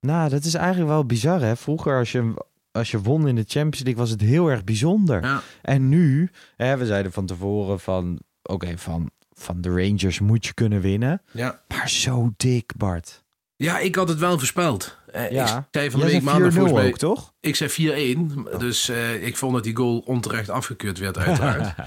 nou, 0.00 0.28
dat 0.30 0.44
is 0.44 0.54
eigenlijk 0.54 0.88
wel 0.90 1.04
bizar, 1.06 1.40
hè? 1.40 1.56
Vroeger, 1.56 1.98
als 1.98 2.12
je, 2.12 2.34
als 2.72 2.90
je 2.90 3.00
won 3.00 3.28
in 3.28 3.34
de 3.34 3.44
Champions 3.46 3.82
League, 3.84 4.02
was 4.02 4.10
het 4.10 4.20
heel 4.20 4.48
erg 4.48 4.64
bijzonder. 4.64 5.22
Ja, 5.22 5.42
En 5.62 5.88
nu, 5.88 6.30
hè, 6.56 6.76
we 6.76 6.86
zeiden 6.86 7.12
van 7.12 7.26
tevoren 7.26 7.80
van... 7.80 8.18
Oké, 8.42 8.78
van, 8.78 9.10
van 9.32 9.60
de 9.60 9.68
Rangers 9.68 10.20
moet 10.20 10.46
je 10.46 10.54
kunnen 10.54 10.80
winnen. 10.80 11.22
ja. 11.32 11.60
Maar 11.68 11.88
zo 11.90 12.32
dik, 12.36 12.72
Bart. 12.76 13.24
ja 13.56 13.78
ik 13.78 13.94
had 13.94 14.08
het 14.08 14.18
wel 14.18 14.38
voorspeld. 14.38 14.96
Eh, 15.12 15.30
Ja. 15.30 15.58
Ik 15.58 15.64
zei 15.70 15.90
van 15.90 16.00
de 16.00 16.06
week 16.06 16.14
zei 16.14 16.22
4-0 16.22 16.32
maandag 16.32 16.52
volgens 16.52 16.74
mij... 16.74 16.86
ook, 16.88 16.98
toch? 16.98 17.34
Ik 17.40 17.56
zei 17.56 18.16
4-1, 18.50 18.58
dus 18.58 18.88
eh, 18.88 19.26
ik 19.26 19.36
vond 19.36 19.52
dat 19.54 19.64
die 19.64 19.76
goal 19.76 19.98
onterecht 19.98 20.48
afgekeurd 20.50 20.98
werd 20.98 21.18
uiteraard. 21.18 21.74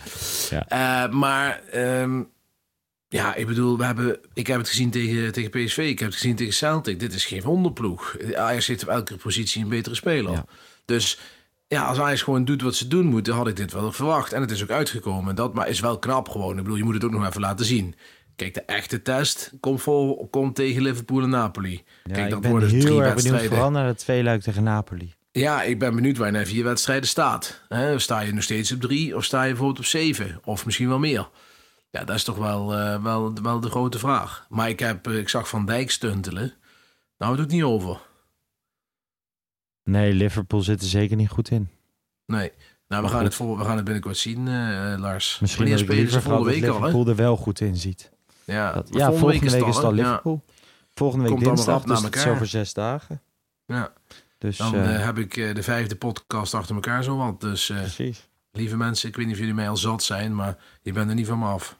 Eh, 0.68 1.10
maar 1.10 1.62
ehm, 1.72 2.22
ja, 3.10 3.36
ik 3.36 3.48
bedoel, 3.48 3.78
we 3.78 3.86
hebben, 3.86 4.20
ik 4.34 4.48
heb 4.48 4.58
het 4.58 4.70
gezien 4.70 4.90
tegen, 4.90 5.32
tegen 5.32 5.50
PSV, 5.50 5.78
ik 5.78 6.00
heb 6.00 6.08
het 6.08 6.18
gezien 6.18 6.36
tegen 6.36 6.54
Celtic. 6.54 7.00
Dit 7.00 7.14
is 7.14 7.26
geen 7.26 7.42
wonderploeg. 7.42 8.18
Ajax 8.36 8.68
heeft 8.68 8.84
op 8.84 8.90
elke 8.90 9.16
positie 9.16 9.64
een 9.64 9.70
betere 9.70 9.96
speler. 9.96 10.32
Ja. 10.32 10.46
Dus 10.86 11.20
ja, 11.68 11.86
als 11.86 12.00
Ajax 12.00 12.22
gewoon 12.22 12.46
doet 12.46 12.62
wat 12.62 12.76
ze 12.76 12.88
doen 12.88 13.06
moeten, 13.06 13.34
had 13.34 13.48
ik 13.48 13.56
dit 13.56 13.72
wel 13.72 13.92
verwacht. 13.92 14.34
En 14.34 14.42
het 14.42 14.52
is 14.52 14.64
ook 14.64 14.70
uitgekomen. 14.70 15.36
Dat 15.36 15.54
maar 15.54 15.68
is 15.70 15.80
wel 15.80 16.00
knap 16.00 16.30
gewoon. 16.30 16.58
Ik 16.58 16.64
bedoel, 16.64 16.78
je 16.78 16.84
moet 16.84 16.94
het 16.94 17.04
ook 17.04 17.12
nog 17.12 17.28
even 17.28 17.42
laten 17.42 17.66
zien. 17.66 17.96
Kijk, 18.36 18.54
de 18.54 18.62
echte 18.62 19.02
test 19.02 19.52
komt, 19.60 19.82
vol, 19.82 20.28
komt 20.32 20.56
tegen 20.56 20.82
Liverpool 20.82 21.22
en 21.24 21.30
Napoli. 21.30 21.84
Ja, 22.04 22.14
Kijk, 22.14 22.26
ik 22.26 22.32
dat 22.32 22.42
ben 22.42 22.52
worden 22.52 22.70
heel 22.70 22.80
drie 22.80 22.92
erg 22.92 23.00
benieuwd 23.00 23.14
wedstrijden. 23.16 23.50
vooral 23.50 23.72
naar 23.72 23.86
het 23.86 23.98
tweeluik 23.98 24.42
tegen 24.42 24.64
Napoli. 24.64 25.14
Ja, 25.32 25.64
ik 25.64 25.80
ben 25.80 25.96
benieuwd 25.96 26.18
waar 26.18 26.28
je 26.32 26.38
na 26.38 26.46
vier 26.46 26.64
wedstrijden 26.64 27.10
staat. 27.10 27.62
Sta 27.98 28.20
je 28.20 28.34
nog 28.34 28.44
steeds 28.44 28.72
op 28.72 28.82
drie 28.82 29.16
of 29.16 29.24
sta 29.24 29.42
je 29.44 29.50
bijvoorbeeld 29.50 29.80
op 29.80 29.86
zeven? 29.86 30.40
Of 30.44 30.66
misschien 30.66 30.88
wel 30.88 31.00
meer? 31.00 31.30
Ja, 31.92 32.04
dat 32.04 32.16
is 32.16 32.24
toch 32.24 32.38
wel, 32.38 32.76
eh, 32.76 33.04
wel, 33.04 33.34
wel 33.42 33.60
de 33.60 33.70
grote 33.70 34.00
vraag. 34.00 34.46
Maar 34.50 34.70
ik, 34.70 34.80
heb, 34.80 35.08
eh, 35.08 35.18
ik 35.18 35.30
zag 35.30 35.50
Van 35.50 35.66
Dijk 35.66 35.92
stuntelen. 35.92 36.54
Nou, 37.18 37.32
het 37.32 37.42
doet 37.42 37.52
niet 37.52 37.64
over. 37.64 38.00
Nee, 39.84 40.14
Liverpool 40.14 40.62
zit 40.62 40.82
er 40.82 40.88
zeker 40.88 41.16
niet 41.16 41.30
goed 41.30 41.52
in. 41.52 41.70
Nee. 42.26 42.52
Nou, 42.88 43.04
we 43.04 43.10
gaan, 43.10 43.24
het 43.24 43.38
we 43.38 43.58
gaan 43.60 43.76
het 43.76 43.84
binnenkort 43.84 44.18
zien, 44.18 44.48
eh, 44.48 44.94
Lars. 44.98 45.40
Misschien 45.40 45.64
Wanneer 45.68 45.84
spelen 45.84 46.12
ze 46.12 46.22
gehad 46.22 46.24
volgende 46.24 46.52
dat 46.52 46.60
week 46.60 46.70
al, 46.70 46.76
hè? 46.76 46.86
Liverpool 46.86 47.08
er 47.08 47.16
wel 47.16 47.38
goed 47.38 47.60
in 47.60 47.76
ziet. 47.76 48.12
Ja, 48.44 48.72
Dat, 48.74 48.88
ja, 48.92 49.12
volgende, 49.12 49.52
week 49.52 49.66
is 49.66 49.76
het 49.76 49.86
al? 49.86 49.94
Liverpool. 49.94 50.44
Volgende 50.94 51.24
week 51.24 51.34
Komt 51.34 51.46
dinsdag, 51.46 51.84
dus 51.84 52.02
het 52.02 52.16
is 52.16 52.26
over 52.26 52.48
zes 52.48 52.74
dagen. 52.74 53.22
Ja. 53.66 53.94
Dus 54.38 54.58
Dan 54.58 54.76
heb 54.76 55.18
ik 55.18 55.34
de 55.34 55.64
vijfde 55.64 55.96
podcast 55.96 56.54
achter 56.54 56.76
elkaar 56.76 57.04
zo 57.04 57.18
wat. 57.18 57.42
Dus 57.42 57.66
precies. 57.66 58.28
lieve 58.52 58.78
mensen, 58.78 59.10
ik 59.10 59.16
weet 59.16 59.26
niet 59.26 59.34
of 59.34 59.40
jullie 59.40 59.56
mij 59.56 59.70
al 59.70 59.78
zat 59.78 60.04
zijn, 60.04 60.36
maar 60.36 60.58
je 60.82 60.94
bent 60.94 61.10
er 61.10 61.16
niet 61.16 61.28
van 61.28 61.40
me 61.40 61.46
af. 61.46 61.79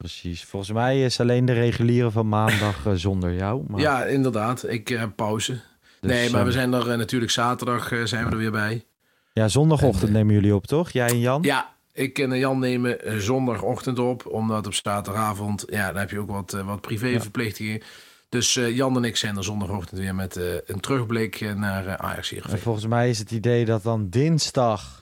Precies. 0.00 0.44
Volgens 0.44 0.72
mij 0.72 1.04
is 1.04 1.20
alleen 1.20 1.44
de 1.44 1.52
reguliere 1.52 2.10
van 2.10 2.28
maandag 2.28 2.86
eh, 2.86 2.92
zonder 2.94 3.34
jou. 3.34 3.64
Maar, 3.68 3.80
Ja, 3.80 4.04
inderdaad. 4.04 4.68
Ik 4.68 4.88
heb 4.88 5.12
pauze. 5.16 5.52
dus, 6.00 6.10
nee, 6.10 6.30
maar 6.30 6.40
eh, 6.40 6.46
we 6.46 6.52
zijn 6.52 6.72
er 6.72 6.90
eh, 6.90 6.98
natuurlijk 6.98 7.30
zaterdag 7.32 7.92
eh, 7.92 8.04
zijn 8.04 8.24
we 8.24 8.30
er 8.30 8.36
weer 8.36 8.50
bij. 8.50 8.84
Ja, 9.32 9.48
zondagochtend 9.48 10.02
en, 10.02 10.08
eh, 10.08 10.14
nemen 10.14 10.34
jullie 10.34 10.54
op, 10.54 10.66
toch? 10.66 10.90
Jij 10.90 11.08
en 11.08 11.20
Jan? 11.20 11.42
Ja, 11.42 11.74
ik 11.92 12.18
en 12.18 12.38
Jan 12.38 12.58
nemen 12.58 13.00
eh, 13.04 13.16
zondagochtend 13.16 13.98
op, 13.98 14.26
omdat 14.26 14.66
op 14.66 14.74
zaterdagavond, 14.74 15.64
ja, 15.68 15.86
dan 15.86 15.96
heb 16.00 16.10
je 16.10 16.18
ook 16.18 16.30
wat, 16.30 16.52
eh, 16.52 16.66
wat 16.66 16.80
privéverplichtingen. 16.80 17.80
Dus 18.28 18.56
eh, 18.56 18.76
Jan 18.76 18.96
en 18.96 19.04
ik 19.04 19.16
zijn 19.16 19.36
er 19.36 19.44
zondagochtend 19.44 20.00
weer 20.00 20.14
met 20.14 20.36
eh, 20.36 20.44
een 20.66 20.80
terugblik 20.80 21.40
eh, 21.40 21.52
naar 21.54 21.86
eh, 21.86 21.94
Ajax 21.94 22.32
En 22.32 22.58
volgens 22.58 22.86
mij 22.86 23.08
is 23.08 23.18
het 23.18 23.30
idee 23.30 23.64
dat 23.64 23.82
dan 23.82 24.08
dinsdag... 24.08 24.99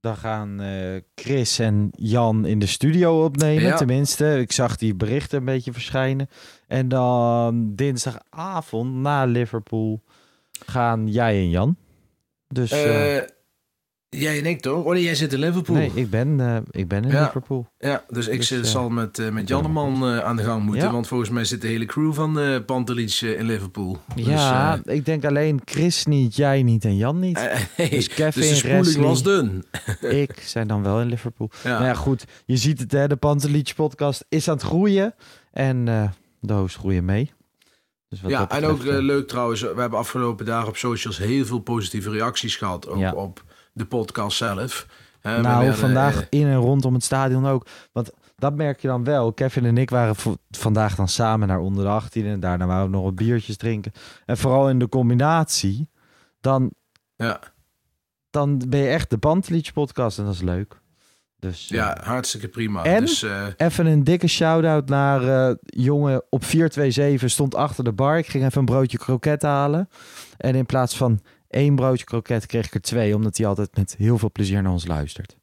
Dan 0.00 0.16
gaan 0.16 0.60
eh, 0.60 1.00
Chris 1.14 1.58
en 1.58 1.88
Jan 1.96 2.46
in 2.46 2.58
de 2.58 2.66
studio 2.66 3.24
opnemen. 3.24 3.62
Ja. 3.62 3.76
Tenminste, 3.76 4.38
ik 4.38 4.52
zag 4.52 4.76
die 4.76 4.94
berichten 4.94 5.38
een 5.38 5.44
beetje 5.44 5.72
verschijnen. 5.72 6.28
En 6.66 6.88
dan 6.88 7.74
dinsdagavond 7.74 8.94
na 8.94 9.24
Liverpool 9.24 10.02
gaan 10.66 11.08
jij 11.08 11.34
en 11.36 11.50
Jan. 11.50 11.76
Dus 12.48 12.70
Eh, 12.70 13.18
jij 14.10 14.38
en 14.38 14.46
ik 14.46 14.60
toch? 14.60 14.84
Oh 14.84 14.92
nee, 14.92 15.02
jij 15.02 15.14
zit 15.14 15.32
in 15.32 15.38
Liverpool. 15.38 15.76
nee, 15.76 15.90
ik 15.94 16.10
ben, 16.10 16.40
eh, 16.40 16.56
ik 16.70 16.88
ben 16.88 17.04
in 17.04 17.10
Ja. 17.10 17.22
Liverpool. 17.24 17.66
Ja, 17.78 18.04
dus 18.08 18.28
ik 18.28 18.36
Dus, 18.36 18.46
zit- 18.46 18.64
eh, 18.64 18.70
zal 18.70 18.88
met, 18.88 19.18
eh, 19.18 19.28
met 19.28 19.48
Janneman 19.48 20.04
aan 20.04 20.36
de 20.36 20.42
gang 20.42 20.62
moeten. 20.62 20.82
Ja. 20.86 20.92
Want 20.92 21.06
volgens 21.06 21.30
mij 21.30 21.44
zit 21.44 21.60
de 21.60 21.66
hele 21.66 21.84
crew 21.84 22.12
van 22.12 22.62
Pantelic 22.66 23.18
eh, 23.22 23.38
in 23.38 23.44
Liverpool. 23.46 23.98
ja, 24.14 24.76
Dus, 24.76 24.94
ik 24.94 25.04
denk 25.04 25.24
alleen 25.24 25.60
Chris 25.64 26.06
niet, 26.06 26.36
jij 26.36 26.62
niet 26.62 26.84
en 26.84 26.96
Jan 26.96 27.18
niet. 27.18 27.38
hey, 27.76 27.88
Dus 27.88 28.08
Kevin, 28.08 28.42
dus 28.82 28.94
de 28.94 29.00
was 29.00 29.22
dun. 29.22 29.64
ik 30.00 30.40
zijn 30.40 30.66
dan 30.68 30.82
wel 30.82 31.00
in 31.00 31.06
Liverpool. 31.08 31.50
Ja. 31.64 31.70
Nou 31.70 31.84
ja, 31.84 31.94
goed. 31.94 32.24
Je 32.44 32.56
ziet 32.56 32.80
het, 32.80 32.92
hè. 32.92 33.06
De 33.08 33.16
Pantelic 33.16 33.72
podcast 33.76 34.24
is 34.28 34.48
aan 34.48 34.54
het 34.54 34.64
groeien. 34.64 35.14
En 35.52 35.84
de 36.40 36.52
host 36.52 36.76
groeien 36.76 37.04
mee. 37.04 37.32
Dus 38.08 38.20
wat 38.20 38.30
ja, 38.30 38.48
en 38.50 38.64
ook 38.64 38.82
leuk 38.82 39.28
trouwens. 39.28 39.60
We 39.60 39.80
hebben 39.80 39.98
afgelopen 39.98 40.46
dagen 40.46 40.68
op 40.68 40.76
socials 40.76 41.18
heel 41.18 41.44
veel 41.46 41.58
positieve 41.58 42.10
reacties 42.10 42.56
gehad. 42.56 42.88
Ook 42.88 42.98
Ja. 42.98 43.12
op 43.12 43.44
de 43.78 43.86
podcast 43.86 44.36
zelf. 44.36 44.86
Eh, 45.20 45.32
nou, 45.32 45.58
werden, 45.58 45.76
vandaag 45.76 46.20
eh, 46.20 46.40
in 46.40 46.46
en 46.46 46.56
rondom 46.56 46.94
het 46.94 47.04
stadion 47.04 47.46
ook. 47.46 47.66
Want 47.92 48.10
dat 48.36 48.54
merk 48.54 48.80
je 48.80 48.88
dan 48.88 49.04
wel. 49.04 49.32
Kevin 49.32 49.64
en 49.64 49.78
ik 49.78 49.90
waren 49.90 50.16
vandaag 50.50 50.94
dan 50.94 51.08
samen 51.08 51.48
naar 51.48 51.60
onder 51.60 51.84
de 51.84 51.90
18. 51.90 52.26
En 52.26 52.40
daarna 52.40 52.66
waren 52.66 52.84
we 52.84 52.90
nog 52.90 53.02
wat 53.02 53.14
biertjes 53.14 53.56
drinken. 53.56 53.92
En 54.26 54.36
vooral 54.36 54.68
in 54.68 54.78
de 54.78 54.88
combinatie. 54.88 55.90
Dan, 56.40 56.70
ja, 57.16 57.40
dan 58.30 58.62
ben 58.68 58.80
je 58.80 58.88
echt 58.88 59.10
de 59.10 59.18
Pantelic 59.18 59.70
podcast. 59.72 60.18
En 60.18 60.24
dat 60.24 60.34
is 60.34 60.42
leuk. 60.42 60.80
Dus 61.38 61.70
eh, 61.70 61.78
ja, 61.78 61.96
hartstikke 62.02 62.48
prima. 62.48 62.84
En? 62.84 63.00
Dus 63.00 63.22
eh, 63.22 63.46
Even 63.56 63.86
een 63.86 64.04
dikke 64.04 64.26
shout-out 64.26 64.88
naar 64.88 65.48
eh, 65.48 65.54
jongen 65.60 66.22
op 66.30 66.44
427 66.44 67.30
stond 67.30 67.54
achter 67.54 67.84
de 67.84 67.92
bar. 67.92 68.18
Ik 68.18 68.26
ging 68.26 68.44
even 68.44 68.58
een 68.58 68.64
broodje 68.64 68.98
kroket 68.98 69.42
halen. 69.42 69.88
En 70.36 70.54
in 70.54 70.66
plaats 70.66 70.96
van 70.96 71.20
één 71.48 71.74
broodje 71.74 72.04
kroket 72.04 72.46
kreeg 72.46 72.66
ik 72.66 72.74
er 72.74 72.80
twee. 72.80 73.14
Omdat 73.14 73.36
hij 73.36 73.46
altijd 73.46 73.76
met 73.76 73.94
heel 73.98 74.18
veel 74.18 74.30
plezier 74.32 74.62
naar 74.62 74.72
ons 74.72 74.86
luistert. 74.86 75.36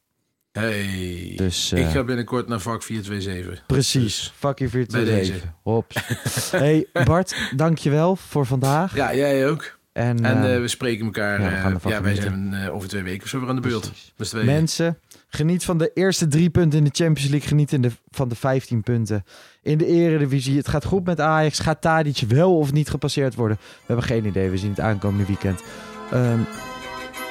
hey, 0.52 1.32
Dus 1.36 1.72
eh, 1.72 1.80
ik 1.80 1.86
ga 1.86 2.04
binnenkort 2.04 2.48
naar 2.48 2.60
vak 2.60 2.82
427. 2.82 3.66
precies. 3.66 4.32
Dus, 4.40 4.40
bij 4.40 4.68
427. 4.68 5.52
Hops. 5.62 5.96
hey 6.50 6.86
Bart, 7.04 7.50
dankjewel 7.56 8.16
voor 8.16 8.46
vandaag. 8.46 8.94
ja, 8.94 9.14
jij 9.14 9.48
ook. 9.48 9.74
En, 9.92 10.24
En 10.24 10.42
eh, 10.42 10.54
eh, 10.54 10.60
we 10.60 10.68
spreken 10.68 11.04
elkaar. 11.04 11.40
ja, 11.40 11.48
we 11.48 11.54
eh, 11.54 11.60
gaan 11.62 11.72
ervan 11.72 11.92
ja, 11.92 12.02
wij 12.02 12.14
zijn 12.14 12.54
eh, 12.54 12.74
over 12.74 12.88
twee 12.88 13.02
weken 13.02 13.22
of 13.22 13.28
zo 13.28 13.40
weer 13.40 13.48
aan 13.48 13.54
de 13.54 13.60
beurt. 13.60 13.92
Dus. 14.16 14.32
Mensen, 14.32 14.98
geniet 15.28 15.64
van 15.64 15.78
de 15.78 15.90
eerste 15.94 16.26
drie 16.28 16.50
punten 16.50 16.78
in 16.78 16.84
de 16.84 16.90
Champions 16.92 17.30
League. 17.30 17.48
Geniet 17.48 17.72
in 17.72 17.82
de, 17.82 17.90
van 18.10 18.28
de 18.28 18.34
15 18.34 18.82
punten 18.82 19.24
in 19.62 19.78
de 19.78 19.86
Eredivisie. 19.86 20.56
Het 20.56 20.68
gaat 20.68 20.84
goed 20.84 21.04
met 21.04 21.20
Ajax. 21.20 21.58
Gaat 21.58 21.80
Tadic 21.80 22.18
wel 22.28 22.58
of 22.58 22.72
niet 22.72 22.90
gepasseerd 22.90 23.34
worden? 23.34 23.56
We 23.60 23.84
hebben 23.86 24.04
geen 24.04 24.24
idee. 24.26 24.50
We 24.50 24.58
zien 24.58 24.70
het 24.70 24.80
aankomende 24.80 25.26
weekend. 25.26 25.62
Ehm, 26.10 26.40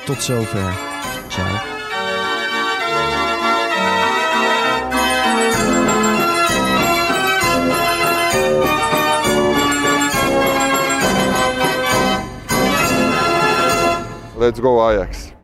tot 0.06 0.22
zover. 0.22 0.74
Ciao. 1.28 1.74
Let's 14.38 14.60
go 14.60 14.80
Ajax. 14.90 15.34